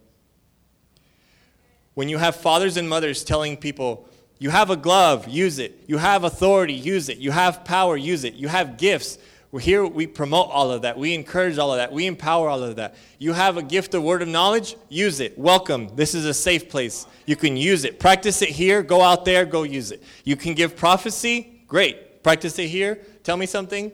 [1.95, 5.85] When you have fathers and mothers telling people, you have a glove, use it.
[5.87, 7.19] You have authority, use it.
[7.19, 8.35] You have power, use it.
[8.35, 9.19] You have gifts,
[9.51, 10.97] we're here, we promote all of that.
[10.97, 11.93] We encourage all of that.
[11.93, 12.97] We empower all of that.
[13.19, 15.39] You have a gift of word of knowledge, use it.
[15.39, 15.95] Welcome.
[15.95, 17.07] This is a safe place.
[17.27, 18.01] You can use it.
[18.01, 20.03] Practice it here, go out there, go use it.
[20.25, 22.23] You can give prophecy, Great.
[22.23, 22.97] Practice it here.
[23.25, 23.93] Tell me something.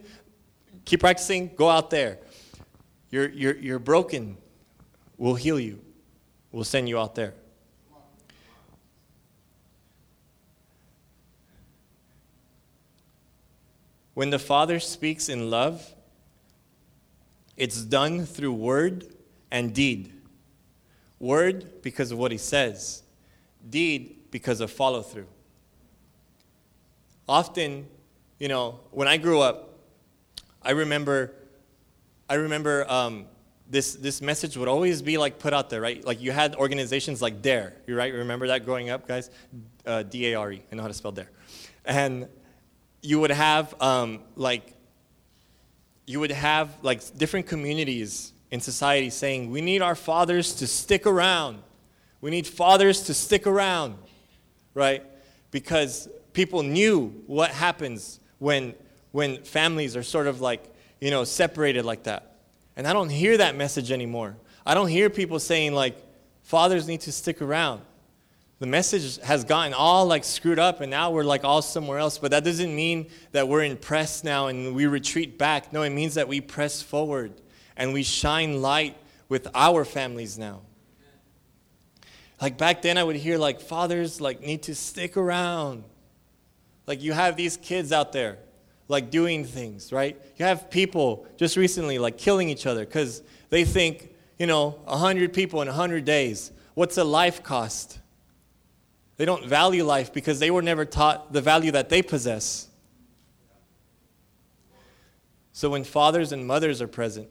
[0.89, 1.55] Keep practicing.
[1.55, 2.19] Go out there.
[3.11, 4.39] You're, you're, you're broken.
[5.19, 5.81] We'll heal you.
[6.51, 7.35] We'll send you out there.
[14.15, 15.95] When the Father speaks in love,
[17.59, 19.15] it's done through word
[19.51, 20.11] and deed.
[21.21, 23.03] Word because of what he says,
[23.69, 25.29] deed because of follow through.
[27.29, 27.89] Often,
[28.39, 29.68] you know, when I grew up,
[30.69, 31.33] I remember,
[32.29, 33.25] I remember um,
[33.71, 36.05] this, this message would always be like put out there, right?
[36.05, 38.13] Like you had organizations like DARE, you right?
[38.13, 39.31] Remember that growing up, guys?
[39.87, 40.63] Uh, D A R E.
[40.71, 41.31] I know how to spell DARE.
[41.87, 42.29] And
[43.01, 44.75] you would have um, like,
[46.07, 51.07] you would have like different communities in society saying, we need our fathers to stick
[51.07, 51.63] around.
[52.21, 53.97] We need fathers to stick around,
[54.75, 55.03] right?
[55.51, 58.75] Because people knew what happens when,
[59.13, 60.63] when families are sort of like,
[61.01, 62.37] you know, separated like that.
[62.77, 64.37] And I don't hear that message anymore.
[64.65, 65.97] I don't hear people saying, like,
[66.43, 67.83] fathers need to stick around.
[68.61, 72.19] The message has gotten all like screwed up, and now we're like all somewhere else.
[72.19, 75.73] But that doesn't mean that we're impressed now and we retreat back.
[75.73, 77.33] No, it means that we press forward
[77.77, 78.97] and we shine light
[79.29, 80.63] with our families now.
[82.41, 85.85] Like back then, I would hear like fathers like need to stick around.
[86.87, 88.39] Like you have these kids out there,
[88.89, 90.21] like doing things, right?
[90.37, 95.33] You have people just recently like killing each other because they think, you know, 100
[95.33, 96.51] people in 100 days.
[96.75, 97.99] What's a life cost?
[99.19, 102.69] They don't value life because they were never taught the value that they possess.
[105.53, 107.29] So when fathers and mothers are present,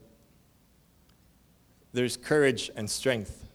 [1.93, 3.45] there's courage and strength.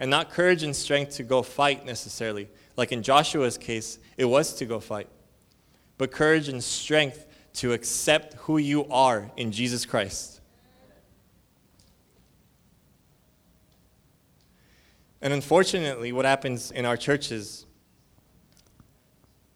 [0.00, 2.48] And not courage and strength to go fight necessarily.
[2.76, 5.08] Like in Joshua's case, it was to go fight.
[5.98, 10.40] But courage and strength to accept who you are in Jesus Christ.
[15.22, 17.64] And unfortunately, what happens in our churches,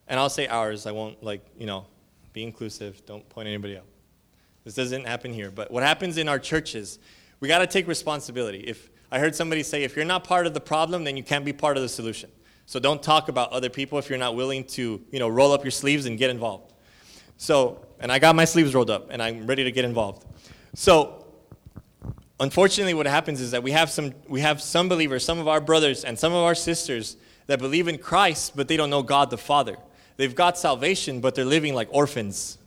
[0.06, 1.86] and I'll say ours, I won't like, you know,
[2.32, 3.84] be inclusive, don't point anybody out.
[4.64, 5.50] This doesn't happen here.
[5.50, 6.98] But what happens in our churches
[7.40, 8.60] we got to take responsibility.
[8.60, 11.44] If I heard somebody say, if you're not part of the problem, then you can't
[11.44, 12.30] be part of the solution.
[12.68, 15.64] So don't talk about other people if you're not willing to, you know, roll up
[15.64, 16.74] your sleeves and get involved.
[17.38, 20.26] So, and I got my sleeves rolled up and I'm ready to get involved.
[20.74, 21.24] So,
[22.38, 25.62] unfortunately what happens is that we have some we have some believers, some of our
[25.62, 27.16] brothers and some of our sisters
[27.46, 29.78] that believe in Christ but they don't know God the Father.
[30.18, 32.58] They've got salvation but they're living like orphans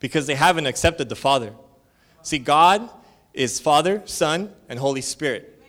[0.00, 1.54] because they haven't accepted the Father.
[2.22, 2.90] See, God
[3.32, 5.62] is Father, Son, and Holy Spirit.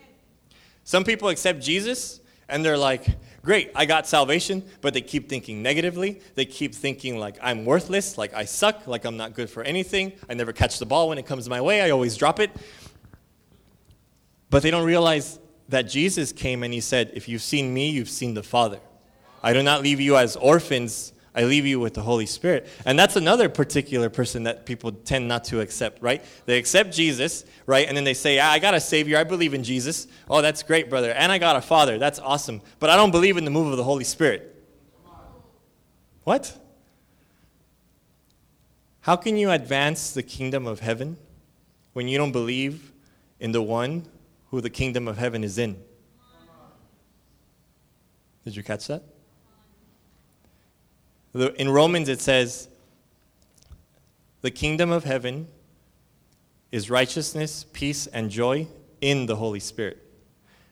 [0.83, 3.05] Some people accept Jesus and they're like,
[3.43, 6.21] great, I got salvation, but they keep thinking negatively.
[6.35, 10.13] They keep thinking like I'm worthless, like I suck, like I'm not good for anything.
[10.29, 12.51] I never catch the ball when it comes my way, I always drop it.
[14.49, 15.39] But they don't realize
[15.69, 18.79] that Jesus came and he said, If you've seen me, you've seen the Father.
[19.41, 22.67] I do not leave you as orphans, I leave you with the Holy Spirit.
[22.85, 26.23] And that's another particular person that people tend not to accept, right?
[26.45, 27.87] They accept Jesus, right?
[27.87, 29.17] And then they say, ah, I got a Savior.
[29.17, 30.07] I believe in Jesus.
[30.29, 31.11] Oh, that's great, brother.
[31.11, 31.97] And I got a Father.
[31.97, 32.61] That's awesome.
[32.79, 34.63] But I don't believe in the move of the Holy Spirit.
[36.23, 36.55] What?
[39.01, 41.17] How can you advance the kingdom of heaven
[41.93, 42.93] when you don't believe
[43.39, 44.05] in the one
[44.49, 45.81] who the kingdom of heaven is in?
[48.45, 49.03] Did you catch that?
[51.33, 52.67] In Romans, it says,
[54.41, 55.47] The kingdom of heaven
[56.71, 58.67] is righteousness, peace, and joy
[59.01, 59.99] in the Holy Spirit.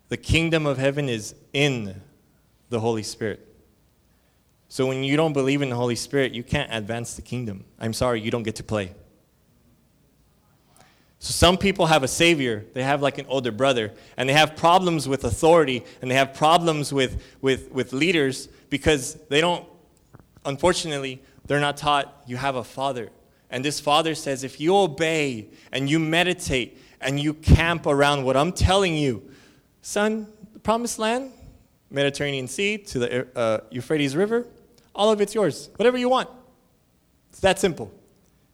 [0.09, 2.01] The kingdom of heaven is in
[2.69, 3.47] the Holy Spirit.
[4.67, 7.65] So when you don't believe in the Holy Spirit, you can't advance the kingdom.
[7.79, 8.93] I'm sorry, you don't get to play.
[11.19, 14.55] So some people have a savior, they have like an older brother, and they have
[14.55, 19.65] problems with authority and they have problems with, with, with leaders because they don't
[20.45, 23.09] Unfortunately, they're not taught you have a father.
[23.49, 28.37] And this father says, if you obey and you meditate and you camp around what
[28.37, 29.29] I'm telling you,
[29.81, 31.31] son, the promised land,
[31.89, 34.47] Mediterranean Sea to the uh, Euphrates River,
[34.95, 35.69] all of it's yours.
[35.75, 36.29] Whatever you want.
[37.29, 37.91] It's that simple.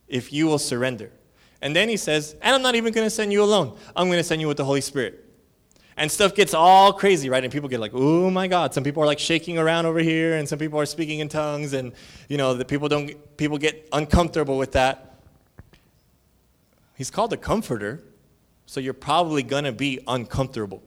[0.08, 1.12] If you will surrender.
[1.62, 3.78] And then he says, and I'm not even going to send you alone.
[3.96, 5.27] I'm going to send you with the Holy Spirit
[5.98, 7.44] and stuff gets all crazy, right?
[7.44, 10.36] And people get like, "Oh my God!" Some people are like shaking around over here,
[10.36, 11.92] and some people are speaking in tongues, and
[12.30, 13.38] you know, the people don't.
[13.38, 15.20] People get uncomfortable with that.
[16.96, 18.04] He's called a comforter,
[18.66, 20.84] so you're probably gonna be uncomfortable.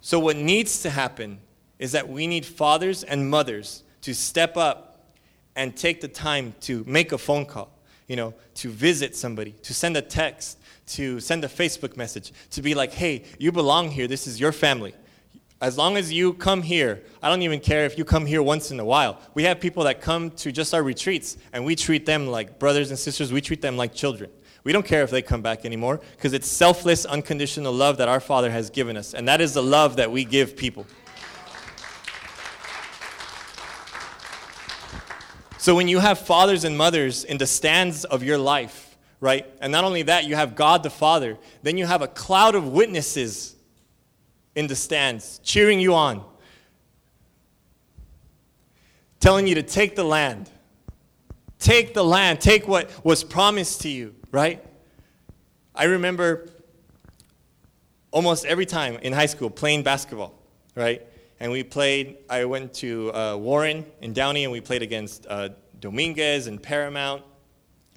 [0.00, 1.40] So what needs to happen
[1.80, 5.12] is that we need fathers and mothers to step up
[5.56, 7.75] and take the time to make a phone call,
[8.06, 12.62] you know, to visit somebody, to send a text, to send a Facebook message, to
[12.62, 14.06] be like, hey, you belong here.
[14.06, 14.94] This is your family.
[15.60, 18.70] As long as you come here, I don't even care if you come here once
[18.70, 19.18] in a while.
[19.34, 22.90] We have people that come to just our retreats, and we treat them like brothers
[22.90, 23.32] and sisters.
[23.32, 24.30] We treat them like children.
[24.64, 28.20] We don't care if they come back anymore because it's selfless, unconditional love that our
[28.20, 29.14] Father has given us.
[29.14, 30.86] And that is the love that we give people.
[35.66, 39.44] So when you have fathers and mothers in the stands of your life, right?
[39.60, 42.68] And not only that, you have God the Father, then you have a cloud of
[42.68, 43.56] witnesses
[44.54, 46.24] in the stands, cheering you on,
[49.18, 50.48] telling you to take the land.
[51.58, 54.64] Take the land, take what was promised to you, right?
[55.74, 56.48] I remember
[58.12, 60.32] almost every time in high school playing basketball,
[60.76, 61.02] right?
[61.38, 65.50] And we played, I went to uh, Warren in Downey and we played against uh,
[65.80, 67.22] Dominguez and Paramount.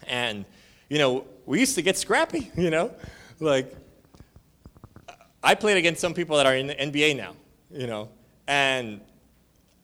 [0.07, 0.45] And,
[0.89, 2.93] you know, we used to get scrappy, you know?
[3.39, 3.73] Like,
[5.41, 7.33] I played against some people that are in the NBA now,
[7.71, 8.09] you know,
[8.47, 8.99] and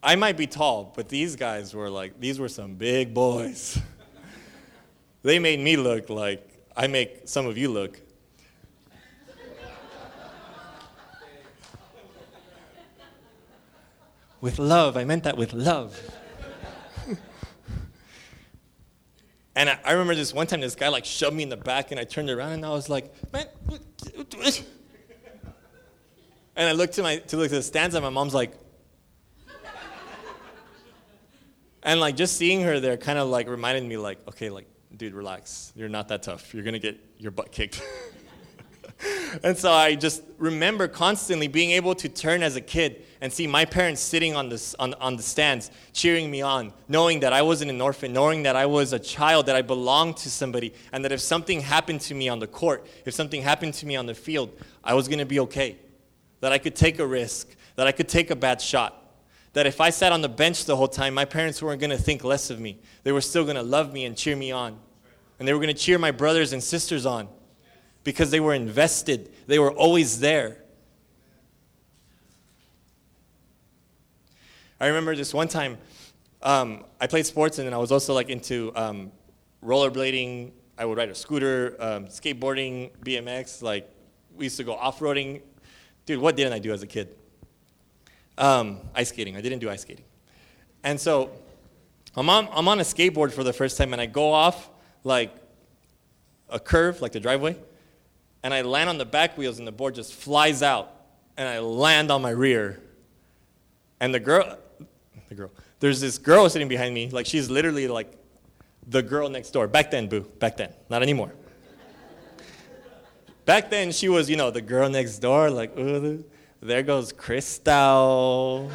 [0.03, 3.79] I might be tall, but these guys were like, these were some big boys.
[5.23, 8.01] they made me look like I make some of you look.
[14.45, 15.99] With love, I meant that with love.
[19.55, 21.89] and I, I, remember this one time, this guy like shoved me in the back,
[21.89, 23.47] and I turned around and I was like, man.
[26.55, 28.53] And I looked to my to look to the stands, and my mom's like,
[31.81, 35.15] and like just seeing her there kind of like reminded me like, okay, like, dude,
[35.15, 35.73] relax.
[35.75, 36.53] You're not that tough.
[36.53, 37.81] You're gonna get your butt kicked.
[39.43, 43.47] and so I just remember constantly being able to turn as a kid and see
[43.47, 47.41] my parents sitting on, this, on, on the stands, cheering me on, knowing that I
[47.41, 51.03] wasn't an orphan, knowing that I was a child, that I belonged to somebody, and
[51.03, 54.05] that if something happened to me on the court, if something happened to me on
[54.05, 54.51] the field,
[54.83, 55.77] I was going to be okay
[56.41, 59.01] that I could take a risk, that I could take a bad shot.
[59.53, 61.97] That if I sat on the bench the whole time, my parents weren't going to
[61.97, 62.77] think less of me.
[63.03, 64.77] They were still going to love me and cheer me on.
[65.39, 67.27] And they were going to cheer my brothers and sisters on
[68.03, 70.57] because they were invested, they were always there.
[74.79, 75.77] I remember this one time,
[76.41, 79.11] um, I played sports and then I was also like into um,
[79.63, 80.51] rollerblading.
[80.77, 83.61] I would ride a scooter, um, skateboarding, BMX.
[83.61, 83.89] Like
[84.35, 85.41] we used to go off roading
[86.05, 87.09] dude, what didn't I do as a kid?
[88.37, 89.35] Um, ice skating.
[89.35, 90.05] I didn't do ice skating.
[90.83, 91.31] And so
[92.15, 94.69] I'm on, I'm on a skateboard for the first time, and I go off
[95.03, 95.35] like
[96.49, 97.57] a curve, like the driveway,
[98.43, 100.91] and I land on the back wheels, and the board just flies out,
[101.37, 102.79] and I land on my rear.
[103.99, 104.57] And the girl,
[105.29, 108.17] the girl, there's this girl sitting behind me, like she's literally like
[108.87, 109.67] the girl next door.
[109.67, 111.33] Back then, boo, back then, not anymore.
[113.45, 116.23] Back then, she was, you know, the girl next door, like, ooh,
[116.61, 118.71] there goes Crystal.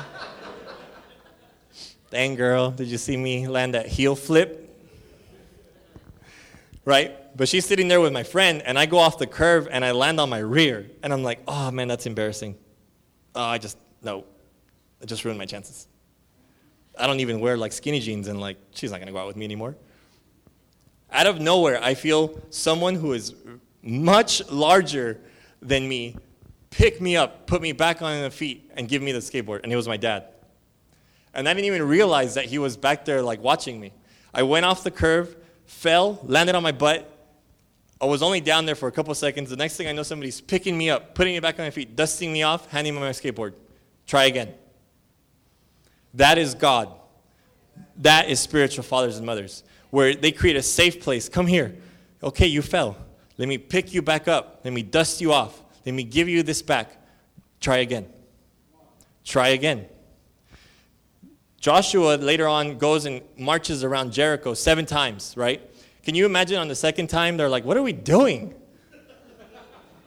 [2.10, 4.66] Dang, girl, did you see me land that heel flip?
[6.84, 7.16] Right?
[7.36, 9.92] But she's sitting there with my friend, and I go off the curve and I
[9.92, 10.90] land on my rear.
[11.02, 12.56] And I'm like, oh man, that's embarrassing.
[13.34, 14.24] Oh, I just, no,
[15.00, 15.86] I just ruined my chances.
[16.98, 19.36] I don't even wear like skinny jeans, and like, she's not gonna go out with
[19.36, 19.76] me anymore.
[21.12, 23.34] Out of nowhere, I feel someone who is
[23.82, 25.20] much larger
[25.60, 26.16] than me,
[26.70, 29.62] pick me up, put me back on the feet, and give me the skateboard.
[29.64, 30.24] And it was my dad.
[31.34, 33.92] And I didn't even realize that he was back there, like, watching me.
[34.32, 37.06] I went off the curve, fell, landed on my butt.
[38.00, 39.50] I was only down there for a couple seconds.
[39.50, 41.96] The next thing I know, somebody's picking me up, putting me back on my feet,
[41.96, 43.54] dusting me off, handing me my skateboard.
[44.06, 44.54] Try again.
[46.14, 46.92] That is God.
[47.96, 51.28] That is spiritual fathers and mothers, where they create a safe place.
[51.28, 51.76] Come here.
[52.22, 52.96] Okay, you fell.
[53.38, 54.60] Let me pick you back up.
[54.64, 55.62] Let me dust you off.
[55.86, 56.96] Let me give you this back.
[57.60, 58.06] Try again.
[59.24, 59.86] Try again.
[61.58, 65.60] Joshua later on goes and marches around Jericho seven times, right?
[66.02, 68.54] Can you imagine on the second time, they're like, What are we doing?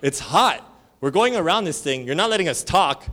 [0.01, 0.69] It's hot.
[0.99, 2.05] We're going around this thing.
[2.05, 3.05] You're not letting us talk.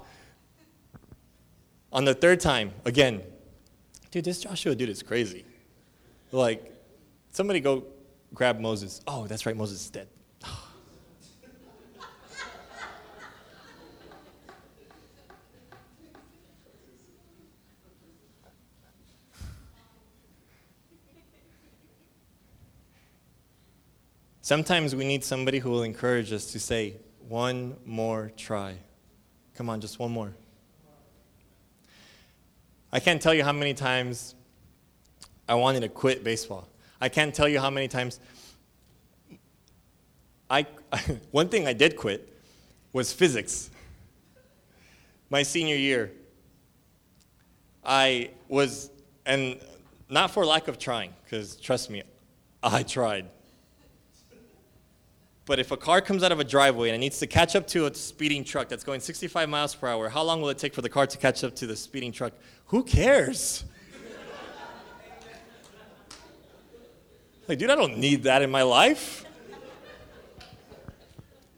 [1.92, 3.22] On the third time, again,
[4.10, 5.44] dude, this Joshua dude is crazy.
[6.30, 6.72] Like,
[7.32, 7.84] somebody go
[8.32, 9.00] grab Moses.
[9.08, 10.08] Oh, that's right, Moses is dead.
[24.42, 26.96] Sometimes we need somebody who will encourage us to say,
[27.28, 28.74] one more try.
[29.54, 30.34] Come on, just one more.
[32.92, 34.34] I can't tell you how many times
[35.48, 36.68] I wanted to quit baseball.
[37.00, 38.20] I can't tell you how many times.
[40.48, 40.66] I,
[41.30, 42.28] one thing I did quit
[42.92, 43.70] was physics.
[45.28, 46.12] My senior year,
[47.84, 48.90] I was,
[49.24, 49.60] and
[50.08, 52.02] not for lack of trying, because trust me,
[52.62, 53.26] I tried.
[55.46, 57.66] But if a car comes out of a driveway and it needs to catch up
[57.68, 60.74] to a speeding truck that's going 65 miles per hour, how long will it take
[60.74, 62.32] for the car to catch up to the speeding truck?
[62.66, 63.64] Who cares?
[67.48, 69.24] like, dude, I don't need that in my life.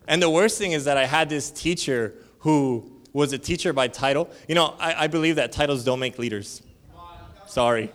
[0.09, 3.89] And the worst thing is that I had this teacher who was a teacher by
[3.89, 4.31] title.
[4.49, 6.63] You know, I, I believe that titles don't make leaders.
[7.47, 7.93] Sorry.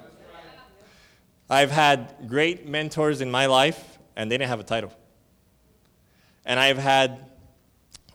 [1.50, 4.94] I've had great mentors in my life, and they didn't have a title.
[6.48, 7.26] And I've had,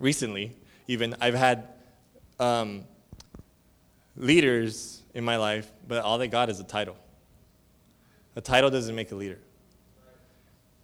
[0.01, 0.57] recently,
[0.89, 1.68] even, I've had
[2.41, 2.85] um,
[4.16, 6.97] leaders in my life, but all they got is a title.
[8.35, 9.39] A title doesn't make a leader.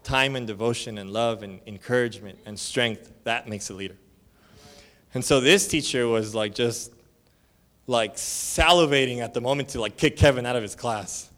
[0.04, 3.96] Time and devotion and love and encouragement and strength, that makes a leader.
[5.14, 6.92] And so this teacher was like just
[7.86, 11.30] like salivating at the moment to like kick Kevin out of his class.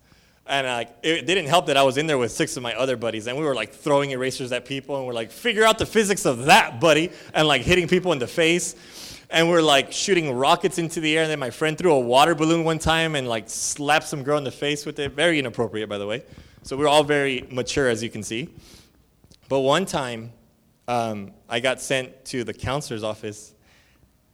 [0.51, 2.97] And like, it didn't help that I was in there with six of my other
[2.97, 5.87] buddies, and we were like throwing erasers at people, and we're like, figure out the
[5.87, 8.75] physics of that, buddy, and like hitting people in the face.
[9.31, 12.35] And we're like shooting rockets into the air, and then my friend threw a water
[12.35, 15.13] balloon one time and like slapped some girl in the face with it.
[15.13, 16.25] Very inappropriate, by the way.
[16.65, 18.49] So we're all very mature, as you can see.
[19.49, 20.33] But one time,
[20.89, 23.55] um, I got sent to the counselor's office,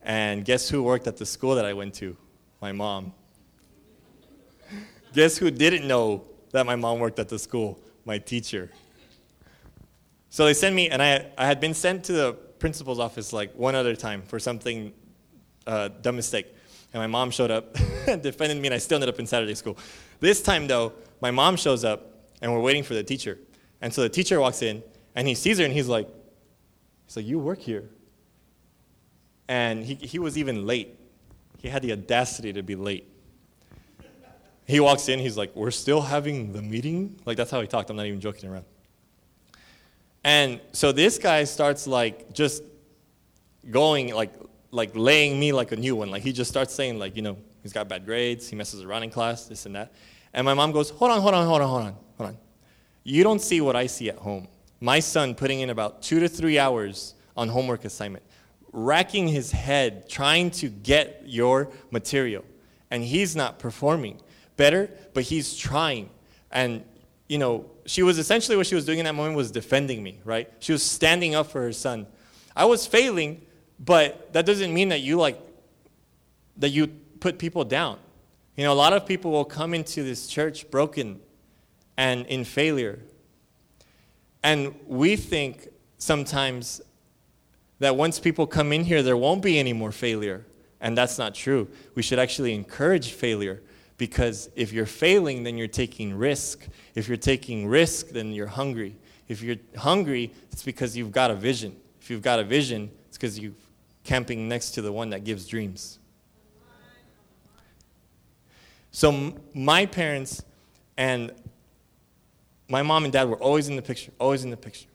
[0.01, 2.17] and guess who worked at the school that I went to?
[2.63, 3.13] My mom.
[5.17, 7.81] Guess who didn't know that my mom worked at the school?
[8.05, 8.71] My teacher.
[10.29, 13.55] So they sent me, and I, I had been sent to the principal's office like
[13.55, 14.93] one other time for something,
[15.67, 16.55] uh, dumb mistake.
[16.93, 19.55] And my mom showed up and defended me, and I still ended up in Saturday
[19.55, 19.79] school.
[20.21, 20.93] This time, though,
[21.23, 23.39] my mom shows up, and we're waiting for the teacher.
[23.81, 24.83] And so the teacher walks in,
[25.15, 26.11] and he sees her, and he's like,
[27.07, 27.89] he's like, you work here.
[29.49, 30.95] And he, he was even late.
[31.57, 33.16] He had the audacity to be late.
[34.67, 37.19] He walks in, he's like, We're still having the meeting?
[37.25, 37.91] Like, that's how he talked.
[37.91, 38.65] I'm not even joking around.
[40.25, 42.65] And so this guy starts like just
[43.71, 44.33] going, like,
[44.73, 46.11] like laying me like a new one.
[46.11, 49.05] Like, he just starts saying, like, you know, he's got bad grades, he messes around
[49.05, 49.93] in class, this and that.
[50.33, 52.39] And my mom goes, Hold on, hold on, hold on, hold on, hold on.
[53.05, 54.49] You don't see what I see at home.
[54.81, 58.25] My son putting in about two to three hours on homework assignment,
[58.73, 62.45] racking his head trying to get your material,
[62.91, 64.21] and he's not performing
[64.57, 66.11] better, but he's trying.
[66.51, 66.85] And,
[67.29, 70.21] you know, she was essentially what she was doing in that moment was defending me,
[70.25, 70.53] right?
[70.59, 72.07] She was standing up for her son.
[72.55, 73.43] I was failing,
[73.79, 75.41] but that doesn't mean that you like,
[76.57, 76.89] that you
[77.21, 77.99] put people down.
[78.57, 81.21] You know, a lot of people will come into this church broken
[81.97, 83.01] and in failure.
[84.43, 86.81] And we think sometimes
[87.79, 90.47] that once people come in here, there won't be any more failure.
[90.81, 91.69] And that's not true.
[91.95, 93.63] We should actually encourage failure
[93.97, 96.67] because if you're failing, then you're taking risk.
[96.95, 98.97] If you're taking risk, then you're hungry.
[99.29, 101.77] If you're hungry, it's because you've got a vision.
[102.01, 103.53] If you've got a vision, it's because you're
[104.05, 105.99] camping next to the one that gives dreams.
[108.93, 110.43] So my parents
[110.97, 111.33] and
[112.69, 114.89] my mom and dad were always in the picture, always in the picture.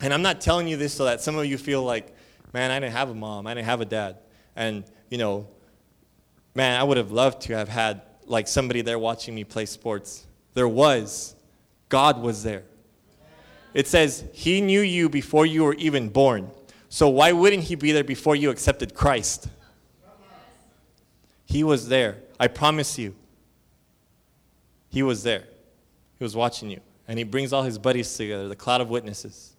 [0.00, 2.14] And I'm not telling you this so that some of you feel like,
[2.52, 4.18] man, I didn't have a mom, I didn't have a dad.
[4.56, 5.48] And, you know,
[6.54, 10.26] man, I would have loved to have had like somebody there watching me play sports.
[10.54, 11.34] There was.
[11.88, 12.64] God was there.
[13.72, 16.50] It says, He knew you before you were even born.
[16.88, 19.48] So why wouldn't He be there before you accepted Christ?
[21.44, 22.18] He was there.
[22.38, 23.14] I promise you.
[24.90, 25.44] He was there.
[26.18, 26.80] He was watching you.
[27.08, 29.54] And He brings all His buddies together, the cloud of witnesses.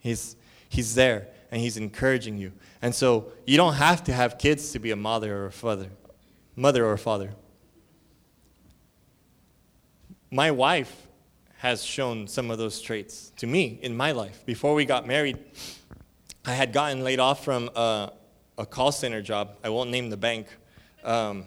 [0.00, 0.34] He's,
[0.68, 2.50] he's there and He's encouraging you.
[2.80, 5.90] And so you don't have to have kids to be a mother or a father,
[6.56, 7.34] mother or father.
[10.30, 11.06] My wife
[11.58, 14.44] has shown some of those traits to me in my life.
[14.46, 15.38] Before we got married,
[16.44, 18.12] I had gotten laid off from a,
[18.56, 19.50] a call center job.
[19.62, 20.46] I won't name the bank.
[21.04, 21.46] Um,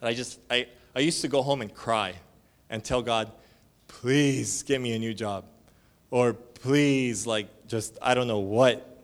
[0.00, 2.14] I just, I, I used to go home and cry
[2.70, 3.30] and tell God,
[3.86, 5.44] please get me a new job.
[6.10, 8.96] Or please, like, just, I don't know what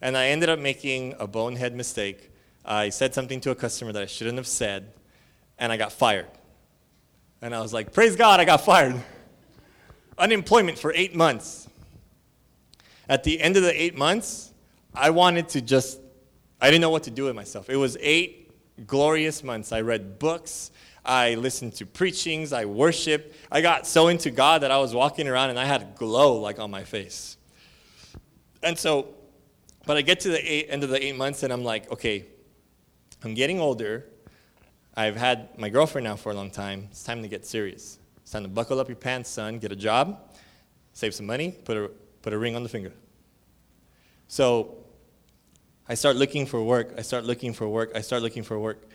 [0.00, 2.30] and I ended up making a bonehead mistake.
[2.64, 4.92] I said something to a customer that I shouldn't have said,
[5.58, 6.26] and I got fired.
[7.42, 9.00] And I was like, Praise God, I got fired.
[10.16, 11.68] Unemployment for eight months.
[13.08, 14.52] At the end of the eight months,
[14.94, 16.00] I wanted to just
[16.60, 17.70] I didn't know what to do with myself.
[17.70, 18.50] It was eight
[18.86, 19.72] glorious months.
[19.72, 20.72] I read books.
[21.04, 22.52] I listened to preachings.
[22.52, 23.34] I worshiped.
[23.50, 26.58] I got so into God that I was walking around and I had glow like
[26.58, 27.37] on my face.
[28.62, 29.14] And so,
[29.86, 32.26] but I get to the eight, end of the eight months and I'm like, okay,
[33.22, 34.06] I'm getting older.
[34.94, 36.88] I've had my girlfriend now for a long time.
[36.90, 37.98] It's time to get serious.
[38.22, 40.20] It's time to buckle up your pants, son, get a job,
[40.92, 41.90] save some money, put a,
[42.22, 42.92] put a ring on the finger.
[44.26, 44.76] So
[45.88, 46.94] I start looking for work.
[46.98, 47.92] I start looking for work.
[47.94, 48.86] I start looking for work.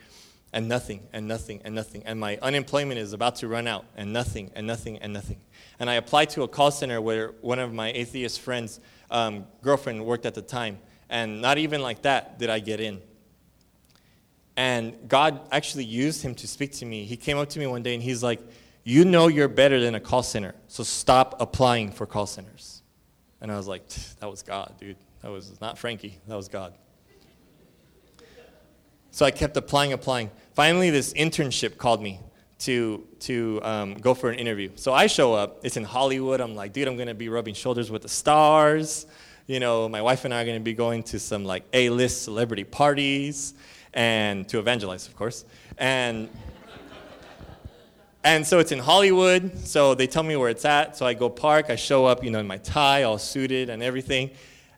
[0.54, 2.04] And nothing, and nothing, and nothing.
[2.06, 5.42] And my unemployment is about to run out, and nothing, and nothing, and nothing.
[5.80, 8.80] And I applied to a call center where one of my atheist friends'
[9.10, 10.78] um, girlfriend worked at the time.
[11.10, 13.02] And not even like that did I get in.
[14.56, 17.06] And God actually used him to speak to me.
[17.06, 18.40] He came up to me one day and he's like,
[18.84, 22.82] You know you're better than a call center, so stop applying for call centers.
[23.42, 23.88] And I was like,
[24.20, 24.98] That was God, dude.
[25.22, 26.74] That was not Frankie, that was God.
[29.14, 30.32] So I kept applying, applying.
[30.56, 32.20] Finally, this internship called me
[32.62, 34.72] to, to um, go for an interview.
[34.74, 35.60] So I show up.
[35.64, 36.42] It's in Hollywood.
[36.42, 39.06] I'm like, dude, I'm going to be rubbing shoulders with the stars.
[39.46, 42.24] You know, my wife and I are going to be going to some like A-list
[42.24, 43.54] celebrity parties
[43.94, 45.46] and to evangelize, of course.
[45.78, 46.28] And
[48.24, 49.60] and so it's in Hollywood.
[49.60, 50.98] So they tell me where it's at.
[50.98, 51.70] So I go park.
[51.70, 54.32] I show up, you know, in my tie, all suited and everything.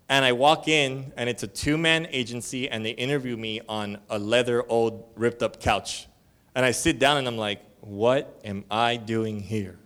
[0.08, 3.97] And I walk in, and it's a two man agency, and they interview me on
[4.10, 6.08] a leather, old, ripped up couch.
[6.53, 9.78] And I sit down, and I'm like, what am I doing here?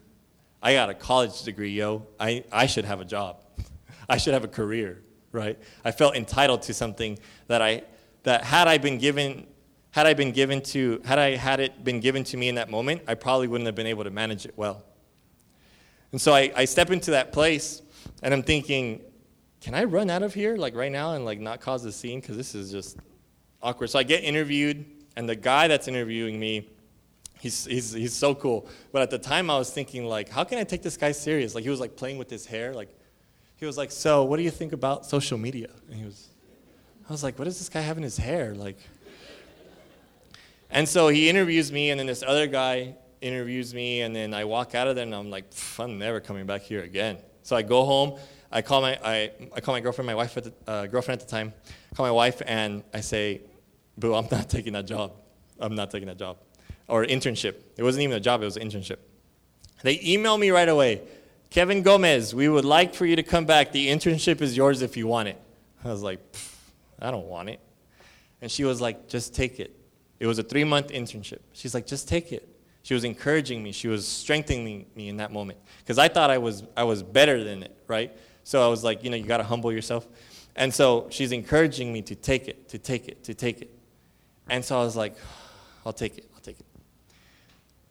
[0.61, 2.05] I got a college degree, yo.
[2.19, 3.41] I, I should have a job.
[4.09, 5.01] I should have a career,
[5.31, 5.57] right?
[5.85, 7.17] I felt entitled to something
[7.47, 7.83] that I
[8.23, 9.47] that had I been given
[9.91, 12.69] had I been given to had I had it been given to me in that
[12.69, 14.83] moment, I probably wouldn't have been able to manage it well.
[16.11, 17.81] And so I, I step into that place
[18.21, 19.01] and I'm thinking,
[19.61, 22.21] can I run out of here like right now and like not cause a scene?
[22.21, 22.97] Because this is just
[23.61, 23.89] awkward.
[23.89, 24.85] So I get interviewed,
[25.15, 26.69] and the guy that's interviewing me,
[27.39, 28.67] he's, he's, he's so cool.
[28.91, 31.55] But at the time, I was thinking like, how can I take this guy serious?
[31.55, 32.73] Like he was like playing with his hair.
[32.73, 32.89] Like
[33.57, 35.69] he was like, so what do you think about social media?
[35.89, 36.29] And he was,
[37.07, 38.55] I was like, what does this guy have in his hair?
[38.55, 38.77] Like,
[40.69, 44.45] and so he interviews me, and then this other guy interviews me, and then I
[44.45, 45.45] walk out of there, and I'm like,
[45.79, 47.17] I'm never coming back here again.
[47.41, 48.19] So I go home
[48.51, 51.27] I call my, I, I call my girlfriend, my wife at the, uh, girlfriend at
[51.27, 51.53] the time,
[51.91, 53.41] I call my wife and I say,
[53.97, 55.13] boo, I'm not taking that job.
[55.59, 56.37] I'm not taking that job.
[56.87, 57.55] Or internship.
[57.77, 58.97] It wasn't even a job, it was an internship.
[59.83, 61.01] They email me right away.
[61.49, 63.71] Kevin Gomez, we would like for you to come back.
[63.71, 65.41] The internship is yours if you want it.
[65.83, 66.19] I was like,
[66.99, 67.59] I don't want it.
[68.41, 69.75] And she was like, just take it.
[70.19, 71.39] It was a three month internship.
[71.53, 72.47] She's like, just take it.
[72.83, 73.71] She was encouraging me.
[73.71, 75.59] She was strengthening me in that moment.
[75.79, 78.15] Because I thought I was, I was better than it, right?
[78.49, 80.07] So I was like, you know, you got to humble yourself.
[80.55, 83.69] And so she's encouraging me to take it, to take it, to take it.
[84.49, 85.15] And so I was like,
[85.85, 86.65] I'll take it, I'll take it.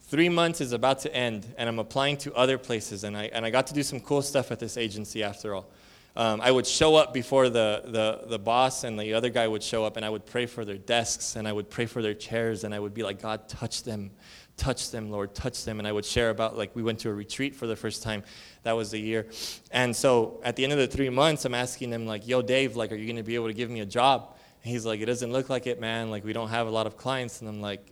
[0.08, 3.46] Three months is about to end, and I'm applying to other places, and I, and
[3.46, 5.70] I got to do some cool stuff at this agency after all.
[6.16, 9.62] Um, I would show up before the, the, the boss and the other guy would
[9.62, 12.14] show up, and I would pray for their desks, and I would pray for their
[12.14, 14.10] chairs, and I would be like, God, touch them,
[14.56, 15.78] touch them, Lord, touch them.
[15.78, 18.24] And I would share about, like, we went to a retreat for the first time.
[18.68, 19.26] That was the year.
[19.70, 22.76] And so at the end of the three months, I'm asking him, like, yo, Dave,
[22.76, 24.36] like, are you going to be able to give me a job?
[24.62, 26.10] And he's like, it doesn't look like it, man.
[26.10, 27.40] Like, we don't have a lot of clients.
[27.40, 27.90] And I'm like,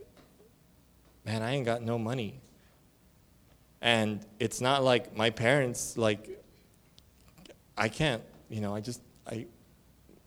[1.25, 2.43] man, I ain't got no money.
[3.81, 6.45] And it's not like my parents, like,
[7.79, 8.21] I can't,
[8.51, 9.47] you know, I just, I,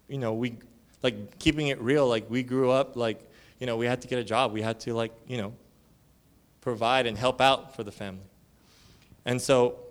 [0.07, 0.57] you know, we,
[1.03, 3.21] like, keeping it real, like, we grew up, like,
[3.59, 4.51] you know, we had to get a job.
[4.51, 5.53] We had to, like, you know,
[6.59, 8.25] provide and help out for the family.
[9.25, 9.81] And so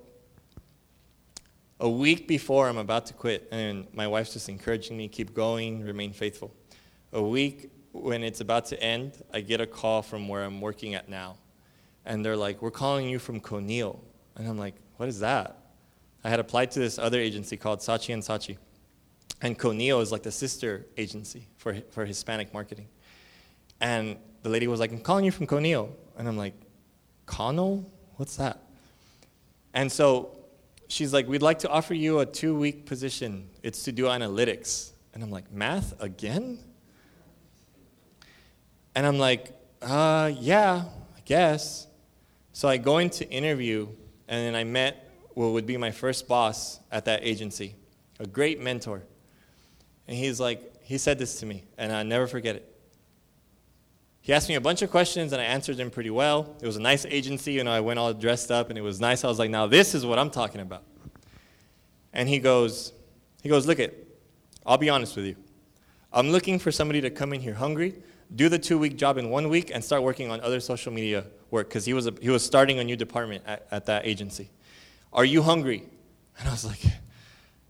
[1.81, 5.83] a week before I'm about to quit, and my wife's just encouraging me, keep going,
[5.85, 6.53] remain faithful.
[7.13, 10.95] A week when it's about to end, I get a call from where I'm working
[10.95, 11.37] at now.
[12.05, 14.03] And they're like, We're calling you from Conill.
[14.37, 15.57] And I'm like, What is that?
[16.25, 18.59] I had applied to this other agency called Saatchi and Saatchi.
[19.41, 22.89] And Conill is like the sister agency for, for Hispanic marketing.
[23.81, 25.97] And the lady was like, I'm calling you from Conill.
[26.17, 26.55] And I'm like,
[27.27, 27.89] Connell?
[28.17, 28.61] What's that?
[29.75, 30.38] And so
[30.89, 33.49] she's like, We'd like to offer you a two week position.
[33.63, 34.91] It's to do analytics.
[35.15, 36.59] And I'm like, Math again?
[38.95, 40.85] And I'm like, uh, yeah,
[41.17, 41.87] I guess.
[42.53, 43.87] So I go into interview,
[44.27, 47.77] and then I met what would be my first boss at that agency,
[48.19, 49.05] a great mentor.
[50.09, 52.78] And he's like, he said this to me, and I'll never forget it.
[54.29, 56.55] He asked me a bunch of questions and I answered them pretty well.
[56.61, 59.01] It was a nice agency, you know, I went all dressed up and it was
[59.01, 59.25] nice.
[59.25, 60.83] I was like, now this is what I'm talking about.
[62.13, 62.93] And he goes,
[63.43, 64.07] he goes, look it,
[64.67, 65.37] I'll be honest with you.
[66.13, 68.03] I'm looking for somebody to come in here hungry,
[68.37, 71.25] do the two week job in one week, and start working on other social media
[71.51, 74.51] work because he, was a, he was starting a new department at, at that agency.
[75.11, 75.85] Are you hungry?
[76.39, 76.81] And I was like,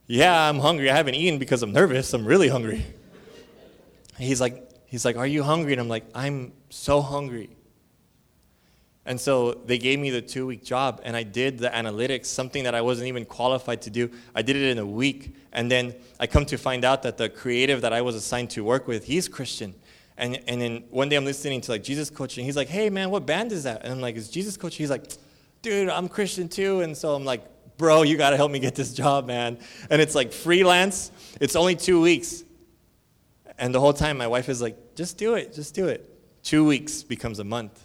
[0.08, 0.90] Yeah, I'm hungry.
[0.90, 2.12] I haven't eaten because I'm nervous.
[2.12, 2.84] I'm really hungry.
[4.18, 5.72] he's like, he's like, Are you hungry?
[5.72, 7.50] And I'm like, I'm so hungry.
[9.08, 12.64] And so they gave me the two week job, and I did the analytics, something
[12.64, 14.10] that I wasn't even qualified to do.
[14.34, 15.34] I did it in a week.
[15.50, 18.62] And then I come to find out that the creative that I was assigned to
[18.62, 19.74] work with, he's Christian.
[20.18, 22.42] And, and then one day I'm listening to like Jesus Culture.
[22.42, 23.82] He's like, hey man, what band is that?
[23.82, 24.76] And I'm like, it's Jesus Culture.
[24.76, 25.04] He's like,
[25.62, 26.82] dude, I'm Christian too.
[26.82, 27.44] And so I'm like,
[27.78, 29.58] bro, you got to help me get this job, man.
[29.88, 31.12] And it's like freelance.
[31.40, 32.44] It's only two weeks.
[33.58, 36.08] And the whole time my wife is like, just do it, just do it.
[36.42, 37.84] Two weeks becomes a month.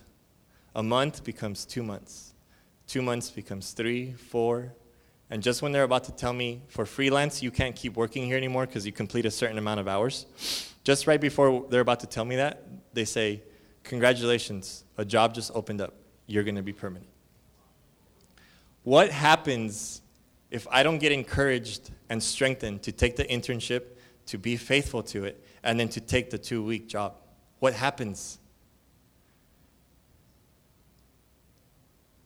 [0.76, 2.34] A month becomes two months.
[2.88, 4.74] Two months becomes three, four.
[5.30, 8.38] And just when they're about to tell me for freelance, you can't keep working here
[8.38, 10.28] anymore because you complete a certain amount of hours,
[10.84, 12.64] just right before they're about to tell me that,
[12.94, 13.42] they say,
[13.84, 15.94] Congratulations, a job just opened up.
[16.26, 17.10] You're going to be permanent.
[18.84, 20.02] What happens
[20.52, 23.93] if I don't get encouraged and strengthened to take the internship,
[24.28, 27.16] to be faithful to it, and then to take the two week job?
[27.60, 28.40] What happens?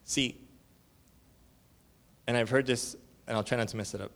[0.04, 0.40] See,
[2.28, 2.96] and I've heard this,
[3.28, 4.12] and I'll try not to mess it up.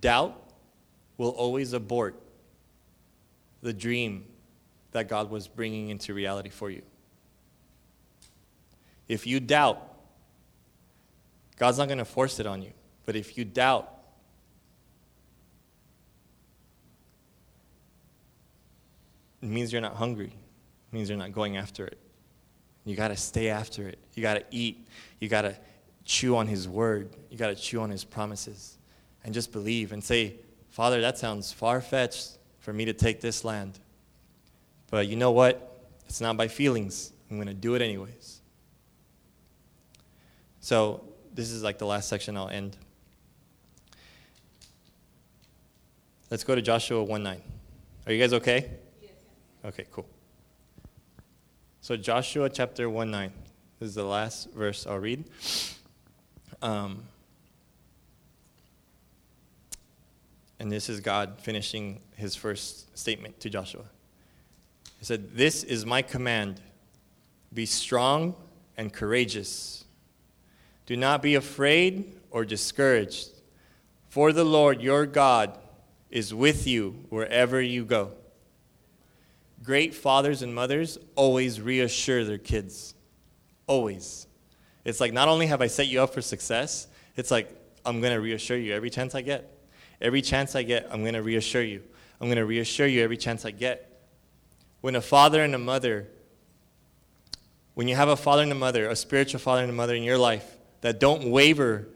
[0.00, 0.40] Doubt
[1.18, 2.20] will always abort
[3.62, 4.24] the dream
[4.92, 6.82] that God was bringing into reality for you.
[9.08, 9.88] If you doubt,
[11.56, 12.72] God's not going to force it on you.
[13.04, 13.92] But if you doubt,
[19.42, 20.32] it means you're not hungry.
[20.32, 21.98] It means you're not going after it.
[22.84, 23.98] You got to stay after it.
[24.14, 24.86] You got to eat.
[25.20, 25.56] You got to
[26.04, 27.10] chew on His word.
[27.30, 28.78] You got to chew on His promises.
[29.24, 30.36] And just believe and say,
[30.70, 33.78] Father, that sounds far fetched for me to take this land.
[34.90, 35.84] But you know what?
[36.06, 37.12] It's not by feelings.
[37.30, 38.40] I'm going to do it anyways.
[40.60, 42.76] So, this is like the last section I'll end.
[46.30, 47.42] Let's go to Joshua 1 9.
[48.06, 48.70] Are you guys okay?
[49.64, 50.06] Okay, cool.
[51.80, 53.32] So, Joshua chapter 1 9.
[53.78, 55.24] This is the last verse I'll read.
[56.60, 57.04] Um,
[60.58, 63.84] and this is God finishing his first statement to Joshua.
[64.98, 66.60] He said, This is my command
[67.54, 68.34] be strong
[68.76, 69.84] and courageous.
[70.86, 73.28] Do not be afraid or discouraged,
[74.08, 75.56] for the Lord your God
[76.10, 78.12] is with you wherever you go
[79.62, 82.94] great fathers and mothers always reassure their kids.
[83.66, 84.26] Always.
[84.84, 87.50] It's like, not only have I set you up for success, it's like,
[87.84, 89.48] I'm going to reassure you every chance I get.
[90.00, 91.82] Every chance I get, I'm going to reassure you.
[92.20, 93.88] I'm going to reassure you every chance I get.
[94.80, 96.08] When a father and a mother,
[97.74, 100.02] when you have a father and a mother, a spiritual father and a mother in
[100.02, 101.88] your life that don't waver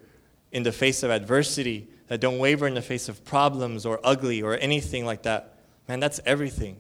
[0.53, 4.43] in the face of adversity, that don't waver in the face of problems or ugly
[4.43, 5.59] or anything like that,
[5.89, 6.77] man, that's everything.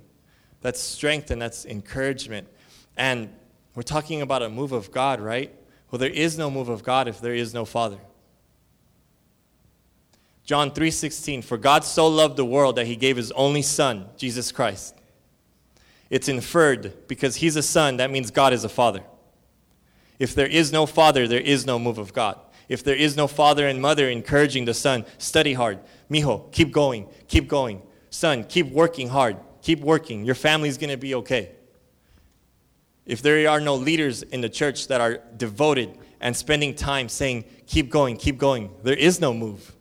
[0.63, 2.49] That's strength and that's encouragement.
[2.97, 3.31] And
[3.75, 5.55] we're talking about a move of God, right?
[5.91, 7.99] Well, there is no move of God if there is no Father.
[10.45, 14.53] John 3:16 For God so loved the world that he gave his only son, Jesus
[14.53, 14.95] Christ.
[16.09, 19.03] It's inferred because he's a son, that means God is a father.
[20.19, 22.39] If there is no father, there is no move of God.
[22.69, 25.81] If there is no father and mother encouraging the son, study hard.
[26.11, 27.83] Mijo, keep going, keep going.
[28.11, 29.37] Son, keep working hard.
[29.67, 30.25] Keep working.
[30.25, 31.51] Your family's going to be okay.
[33.05, 37.47] If there are no leaders in the church that are devoted and spending time saying,
[37.67, 39.75] keep going, keep going, there is no move.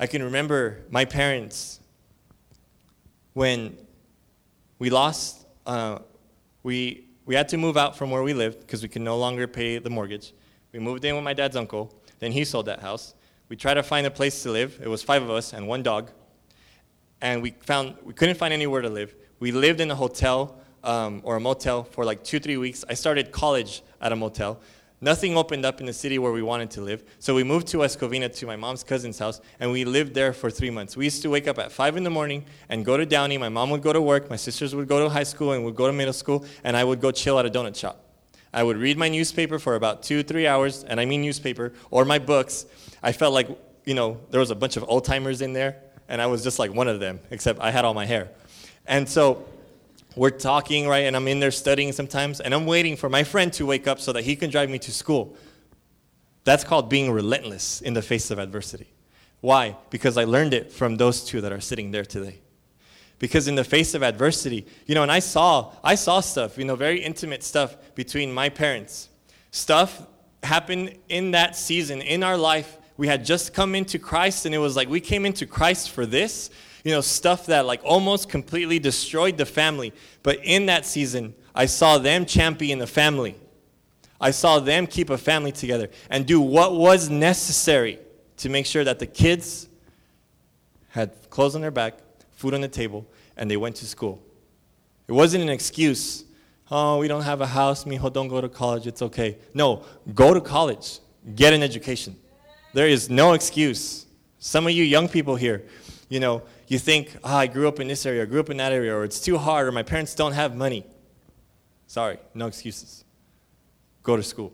[0.00, 1.78] I can remember my parents
[3.34, 3.78] when
[4.80, 6.00] we lost, uh,
[6.64, 9.46] we, we had to move out from where we lived because we could no longer
[9.46, 10.32] pay the mortgage.
[10.72, 11.94] We moved in with my dad's uncle.
[12.18, 13.14] Then he sold that house.
[13.50, 14.78] We tried to find a place to live.
[14.80, 16.12] It was five of us and one dog.
[17.20, 19.12] And we found we couldn't find anywhere to live.
[19.40, 22.84] We lived in a hotel um, or a motel for like two, three weeks.
[22.88, 24.60] I started college at a motel.
[25.00, 27.02] Nothing opened up in the city where we wanted to live.
[27.18, 30.32] So we moved to West Covina to my mom's cousin's house, and we lived there
[30.32, 30.96] for three months.
[30.96, 33.36] We used to wake up at 5 in the morning and go to Downey.
[33.36, 35.74] My mom would go to work, my sisters would go to high school and would
[35.74, 38.04] go to middle school, and I would go chill at a donut shop.
[38.52, 42.04] I would read my newspaper for about two, three hours, and I mean newspaper, or
[42.04, 42.66] my books,
[43.02, 43.48] I felt like,
[43.84, 45.76] you know, there was a bunch of old timers in there,
[46.08, 48.28] and I was just like one of them, except I had all my hair.
[48.86, 49.46] And so
[50.16, 53.52] we're talking, right, and I'm in there studying sometimes, and I'm waiting for my friend
[53.54, 55.36] to wake up so that he can drive me to school.
[56.44, 58.88] That's called being relentless in the face of adversity.
[59.40, 59.76] Why?
[59.90, 62.40] Because I learned it from those two that are sitting there today.
[63.18, 66.64] Because in the face of adversity, you know, and I saw, I saw stuff, you
[66.64, 69.10] know, very intimate stuff between my parents.
[69.50, 70.06] Stuff
[70.42, 72.78] happened in that season in our life.
[73.00, 76.04] We had just come into Christ, and it was like we came into Christ for
[76.04, 76.50] this,
[76.84, 79.94] you know, stuff that like almost completely destroyed the family.
[80.22, 83.36] But in that season, I saw them champion the family.
[84.20, 87.98] I saw them keep a family together and do what was necessary
[88.36, 89.66] to make sure that the kids
[90.88, 92.00] had clothes on their back,
[92.32, 94.22] food on the table, and they went to school.
[95.08, 96.24] It wasn't an excuse.
[96.70, 99.38] Oh, we don't have a house, mijo, don't go to college, it's okay.
[99.54, 100.98] No, go to college,
[101.34, 102.19] get an education.
[102.72, 104.06] There is no excuse.
[104.38, 105.64] Some of you young people here,
[106.08, 108.56] you know, you think, oh, I grew up in this area, I grew up in
[108.58, 110.86] that area, or it's too hard, or my parents don't have money.
[111.86, 113.04] Sorry, no excuses
[114.02, 114.52] go to school.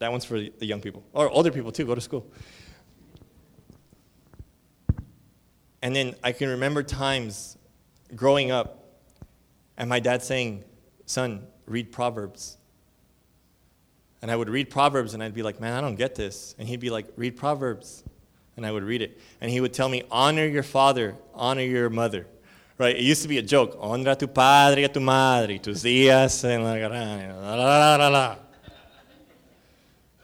[0.00, 2.26] That one's for the young people, or older people too, go to school.
[5.82, 7.56] And then I can remember times
[8.14, 8.84] growing up
[9.76, 10.64] and my dad saying,
[11.06, 12.57] Son, read Proverbs.
[14.20, 16.54] And I would read Proverbs and I'd be like, Man, I don't get this.
[16.58, 18.04] And he'd be like, Read Proverbs.
[18.56, 19.20] And I would read it.
[19.40, 22.26] And he would tell me, Honor your father, honor your mother
[22.78, 22.96] right?
[22.96, 23.78] It used to be a joke.
[23.80, 28.36] Honra tu padre tu madre, tus días en la la, la, la, la,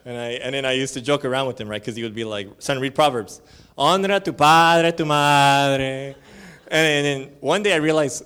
[0.05, 1.81] And, I, and then I used to joke around with him, right?
[1.81, 3.43] Because he would be like, son, read Proverbs.
[3.77, 6.15] Honra tu padre, tu madre.
[6.69, 8.25] And, and then one day I realized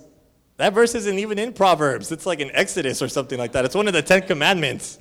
[0.58, 2.12] that verse isn't even in Proverbs.
[2.12, 3.64] It's like in Exodus or something like that.
[3.64, 4.98] It's one of the Ten Commandments.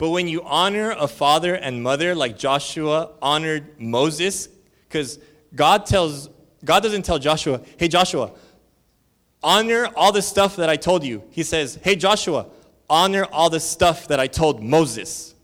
[0.00, 4.48] But when you honor a father and mother like Joshua honored Moses,
[4.88, 5.18] because
[5.54, 6.30] God tells
[6.64, 8.32] God doesn't tell Joshua, hey, Joshua,
[9.42, 11.22] honor all the stuff that I told you.
[11.28, 12.46] He says, hey, Joshua,
[12.88, 15.34] honor all the stuff that I told Moses.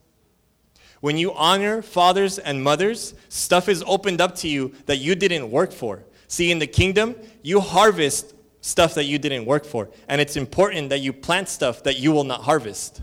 [1.00, 5.50] When you honor fathers and mothers, stuff is opened up to you that you didn't
[5.50, 6.02] work for.
[6.28, 9.90] See, in the kingdom, you harvest stuff that you didn't work for.
[10.08, 13.02] And it's important that you plant stuff that you will not harvest.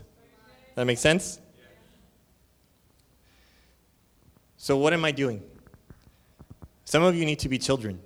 [0.74, 1.40] That makes sense?
[4.64, 5.44] So, what am I doing?
[6.86, 8.00] Some of you need to be children.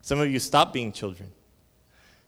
[0.00, 1.30] Some of you stop being children.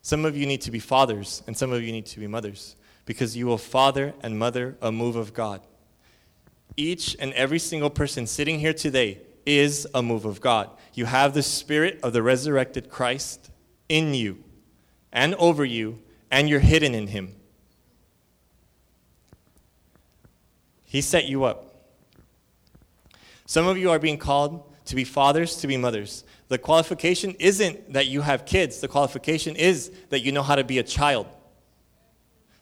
[0.02, 2.76] Some of you need to be fathers, and some of you need to be mothers,
[3.06, 5.62] because you will father and mother a move of God.
[6.76, 10.68] Each and every single person sitting here today is a move of God.
[10.92, 13.50] You have the spirit of the resurrected Christ
[13.88, 14.44] in you
[15.10, 17.34] and over you, and you're hidden in Him.
[20.84, 21.73] He set you up.
[23.46, 26.24] Some of you are being called to be fathers, to be mothers.
[26.48, 30.64] The qualification isn't that you have kids, the qualification is that you know how to
[30.64, 31.26] be a child.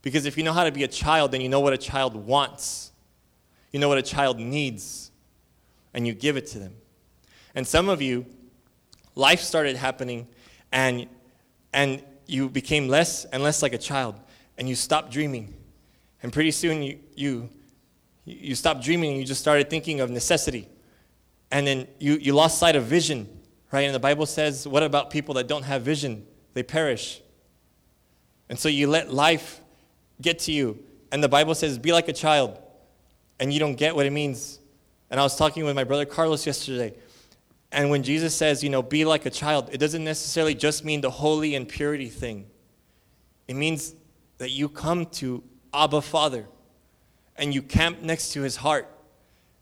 [0.02, 2.14] Because if you know how to be a child, then you know what a child
[2.14, 2.92] wants,
[3.70, 5.10] you know what a child needs,
[5.94, 6.74] and you give it to them.
[7.54, 8.26] And some of you,
[9.14, 10.26] life started happening,
[10.72, 11.06] and,
[11.72, 14.18] and you became less and less like a child,
[14.58, 15.54] and you stopped dreaming.
[16.22, 17.48] And pretty soon you, you,
[18.24, 20.68] you stopped dreaming and you just started thinking of necessity
[21.52, 23.28] and then you, you lost sight of vision,
[23.70, 23.82] right?
[23.82, 26.26] And the Bible says, what about people that don't have vision?
[26.54, 27.20] They perish.
[28.48, 29.60] And so you let life
[30.20, 30.82] get to you.
[31.12, 32.58] And the Bible says, be like a child.
[33.38, 34.60] And you don't get what it means.
[35.10, 36.94] And I was talking with my brother Carlos yesterday.
[37.70, 41.02] And when Jesus says, you know, be like a child, it doesn't necessarily just mean
[41.02, 42.46] the holy and purity thing.
[43.46, 43.94] It means
[44.38, 45.42] that you come to
[45.74, 46.46] Abba Father
[47.36, 48.88] and you camp next to his heart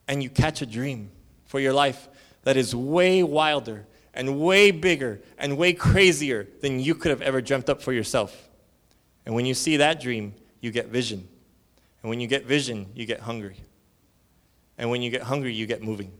[0.06, 1.10] and you catch a dream
[1.50, 2.08] for your life
[2.44, 7.40] that is way wilder and way bigger and way crazier than you could have ever
[7.40, 8.48] dreamt up for yourself.
[9.26, 11.26] And when you see that dream, you get vision.
[12.04, 13.56] And when you get vision, you get hungry.
[14.78, 16.12] And when you get hungry, you get moving.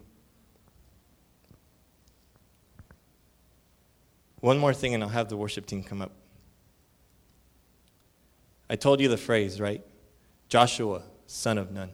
[4.41, 6.11] One more thing, and I'll have the worship team come up.
[8.69, 9.87] I told you the phrase, right?
[10.49, 11.91] Joshua, son of Nun.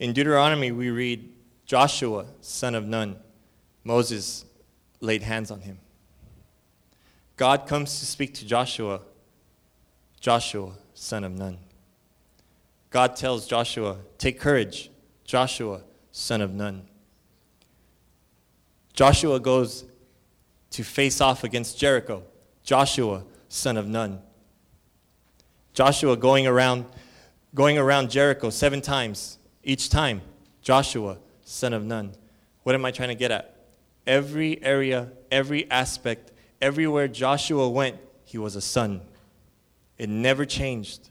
[0.00, 1.28] In Deuteronomy, we read
[1.66, 3.16] Joshua, son of Nun,
[3.84, 4.46] Moses
[5.00, 5.78] laid hands on him.
[7.36, 9.02] God comes to speak to Joshua,
[10.18, 11.58] Joshua, son of Nun.
[12.88, 14.90] God tells Joshua, Take courage,
[15.24, 15.82] Joshua,
[16.12, 16.88] son of Nun.
[18.94, 19.84] Joshua goes
[20.70, 22.22] to face off against Jericho,
[22.64, 24.22] Joshua, son of Nun.
[25.74, 26.86] Joshua going around,
[27.54, 30.22] going around Jericho seven times, each time,
[30.62, 32.12] Joshua, son of Nun.
[32.62, 33.56] What am I trying to get at?
[34.06, 39.02] Every area, every aspect, everywhere Joshua went, he was a son.
[39.98, 41.10] It never changed.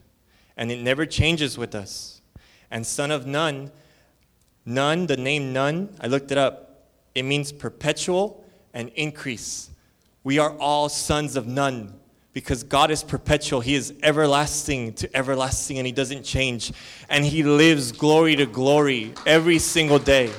[0.59, 2.21] and it never changes with us.
[2.69, 3.71] And son of Nun,
[4.65, 6.85] Nun, the name Nun, I looked it up.
[7.15, 8.43] It means perpetual
[8.73, 9.69] and increase.
[10.23, 11.98] We are all sons of Nun
[12.39, 13.59] because God is perpetual.
[13.59, 16.71] He is everlasting to everlasting and He doesn't change.
[17.09, 20.31] And He lives glory to glory every single day.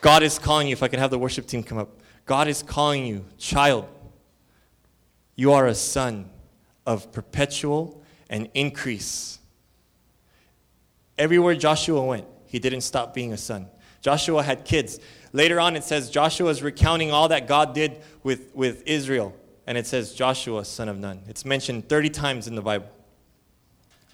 [0.00, 0.72] God is calling you.
[0.72, 2.00] If I can have the worship team come up.
[2.26, 3.88] God is calling you, child.
[5.34, 6.30] You are a son
[6.86, 9.40] of perpetual and increase.
[11.18, 13.66] Everywhere Joshua went, he didn't stop being a son.
[14.00, 15.00] Joshua had kids.
[15.32, 19.34] Later on, it says Joshua is recounting all that God did with, with Israel.
[19.66, 21.22] And it says Joshua, son of Nun.
[21.28, 22.88] It's mentioned 30 times in the Bible.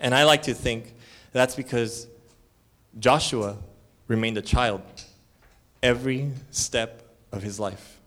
[0.01, 0.95] And I like to think
[1.33, 2.07] that's because
[2.99, 3.57] Joshua
[4.07, 4.83] remained a child
[5.83, 7.03] every step
[7.33, 7.99] of his life.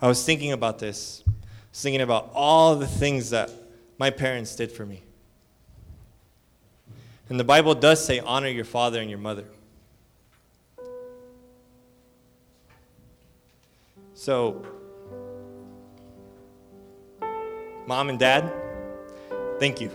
[0.00, 1.22] I was thinking about this,
[1.72, 3.50] thinking about all the things that
[3.98, 5.02] my parents did for me.
[7.28, 9.44] And the Bible does say, honor your father and your mother.
[14.22, 14.64] So,
[17.88, 18.52] mom and dad,
[19.58, 19.90] thank you.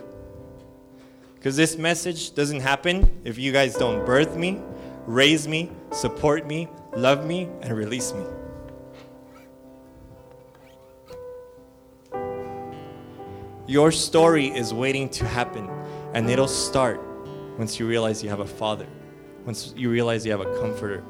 [1.34, 4.60] Because this message doesn't happen if you guys don't birth me,
[5.06, 8.26] raise me, support me, love me, and release me.
[13.66, 15.70] Your story is waiting to happen,
[16.12, 17.00] and it'll start
[17.56, 18.88] once you realize you have a father,
[19.46, 21.02] once you realize you have a comforter.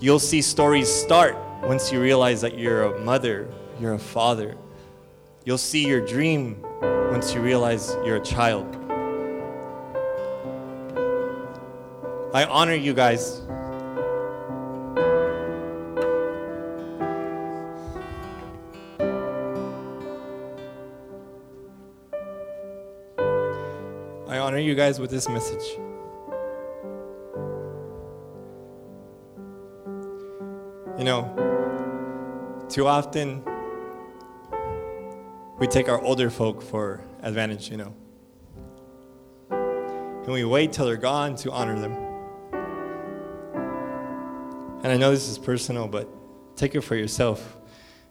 [0.00, 3.48] You'll see stories start once you realize that you're a mother,
[3.80, 4.56] you're a father.
[5.44, 8.76] You'll see your dream once you realize you're a child.
[12.34, 13.42] I honor you guys.
[24.28, 25.78] I honor you guys with this message.
[30.98, 31.51] You know,
[32.72, 33.44] too often
[35.58, 37.94] we take our older folk for advantage, you know.
[39.50, 41.92] And we wait till they're gone to honor them.
[44.82, 46.08] And I know this is personal, but
[46.56, 47.58] take it for yourself.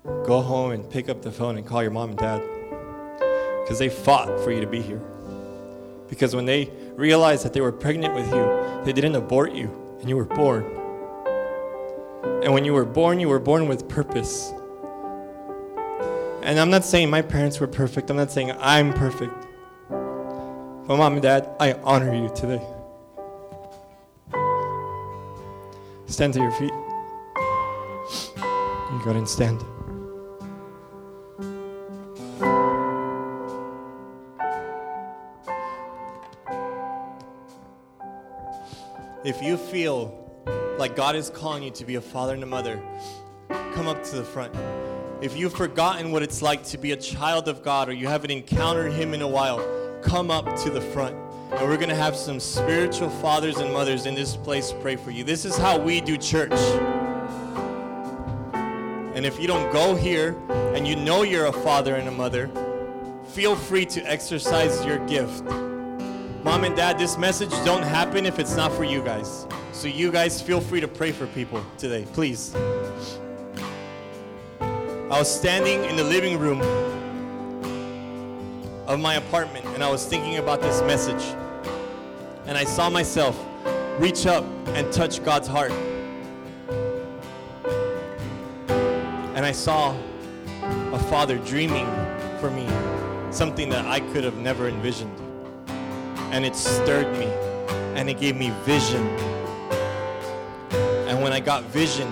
[0.03, 2.43] Go home and pick up the phone and call your mom and dad.
[3.63, 5.01] Because they fought for you to be here.
[6.07, 10.07] Because when they realized that they were pregnant with you, they didn't abort you, and
[10.07, 10.80] you were born.
[12.43, 14.51] And when you were born, you were born with purpose.
[16.41, 19.33] And I'm not saying my parents were perfect, I'm not saying I'm perfect.
[19.89, 22.61] But, mom and dad, I honor you today.
[26.07, 26.73] Stand to your feet.
[28.91, 29.63] You go and stand.
[39.23, 40.30] If you feel
[40.81, 42.81] like God is calling you to be a father and a mother,
[43.75, 44.51] come up to the front.
[45.21, 48.31] If you've forgotten what it's like to be a child of God or you haven't
[48.31, 49.63] encountered Him in a while,
[50.01, 51.15] come up to the front.
[51.51, 55.11] And we're going to have some spiritual fathers and mothers in this place pray for
[55.11, 55.23] you.
[55.23, 56.59] This is how we do church.
[59.13, 60.35] And if you don't go here
[60.73, 62.49] and you know you're a father and a mother,
[63.27, 65.43] feel free to exercise your gift.
[66.43, 69.45] Mom and dad, this message don't happen if it's not for you guys.
[69.81, 72.53] So you guys feel free to pray for people today, please.
[74.61, 76.61] I was standing in the living room
[78.87, 81.23] of my apartment and I was thinking about this message
[82.45, 83.35] and I saw myself
[83.97, 84.45] reach up
[84.75, 85.71] and touch God's heart.
[89.33, 89.97] And I saw
[90.93, 91.87] a father dreaming
[92.39, 92.67] for me
[93.31, 95.17] something that I could have never envisioned.
[96.31, 97.25] And it stirred me
[97.99, 99.30] and it gave me vision.
[101.31, 102.07] I got vision,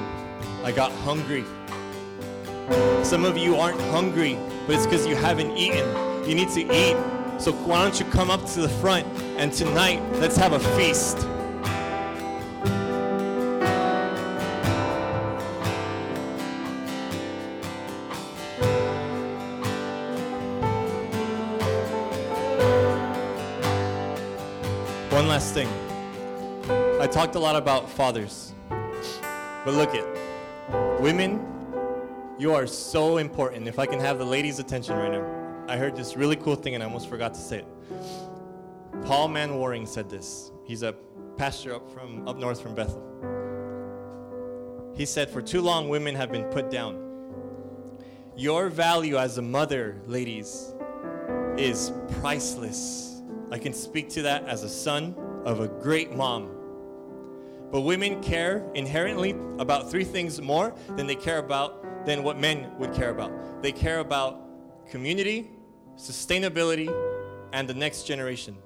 [0.64, 1.46] I got hungry.
[3.04, 5.88] Some of you aren't hungry, but it's because you haven't eaten.
[6.28, 6.98] You need to eat
[7.40, 11.18] so why don't you come up to the front and tonight let's have a feast.
[25.14, 25.70] One last thing.
[27.00, 28.49] I talked a lot about fathers.
[29.66, 30.06] But look it.
[31.02, 31.46] Women,
[32.38, 33.68] you are so important.
[33.68, 35.40] If I can have the ladies' attention right now.
[35.70, 37.68] I heard this really cool thing and I almost forgot to say it.
[39.04, 40.52] Paul Manwaring said this.
[40.66, 40.94] He's a
[41.38, 43.06] pastor up from up north from Bethel.
[44.96, 47.06] He said, For too long women have been put down.
[48.36, 50.74] Your value as a mother, ladies,
[51.56, 53.22] is priceless.
[53.52, 55.14] I can speak to that as a son
[55.46, 56.50] of a great mom.
[57.72, 62.72] But women care inherently about three things more than they care about than what men
[62.80, 63.62] would care about.
[63.62, 64.42] They care about
[64.90, 65.52] community,
[65.96, 66.90] sustainability,
[67.54, 68.58] and the next generation.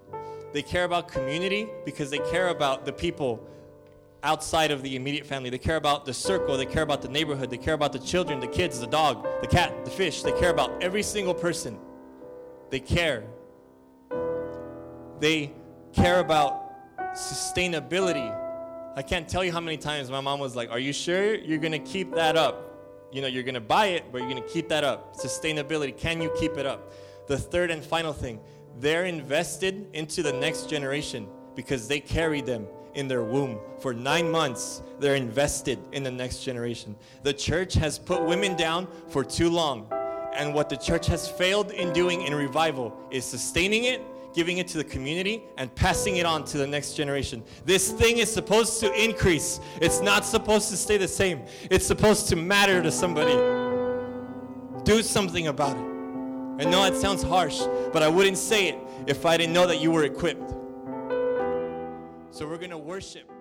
[0.53, 3.45] They care about community because they care about the people
[4.23, 5.49] outside of the immediate family.
[5.49, 8.39] They care about the circle, they care about the neighborhood, they care about the children,
[8.39, 10.21] the kids, the dog, the cat, the fish.
[10.21, 11.77] They care about every single person.
[12.69, 13.25] They care.
[15.19, 15.53] They
[15.91, 18.42] care about sustainability.
[18.95, 21.57] I can't tell you how many times my mom was like, Are you sure you're
[21.57, 22.69] gonna keep that up?
[23.11, 25.15] You know, you're gonna buy it, but you're gonna keep that up.
[25.17, 26.93] Sustainability, can you keep it up?
[27.27, 28.39] The third and final thing,
[28.79, 33.59] they're invested into the next generation because they carried them in their womb.
[33.79, 36.95] For nine months, they're invested in the next generation.
[37.23, 39.91] The church has put women down for too long.
[40.35, 44.01] And what the church has failed in doing in revival is sustaining it,
[44.33, 47.43] giving it to the community, and passing it on to the next generation.
[47.65, 51.43] This thing is supposed to increase, it's not supposed to stay the same.
[51.69, 53.33] It's supposed to matter to somebody.
[54.83, 55.93] Do something about it.
[56.59, 57.61] I know it sounds harsh,
[57.91, 58.77] but I wouldn't say it
[59.07, 60.51] if I didn't know that you were equipped.
[62.31, 63.32] So we're going to worship.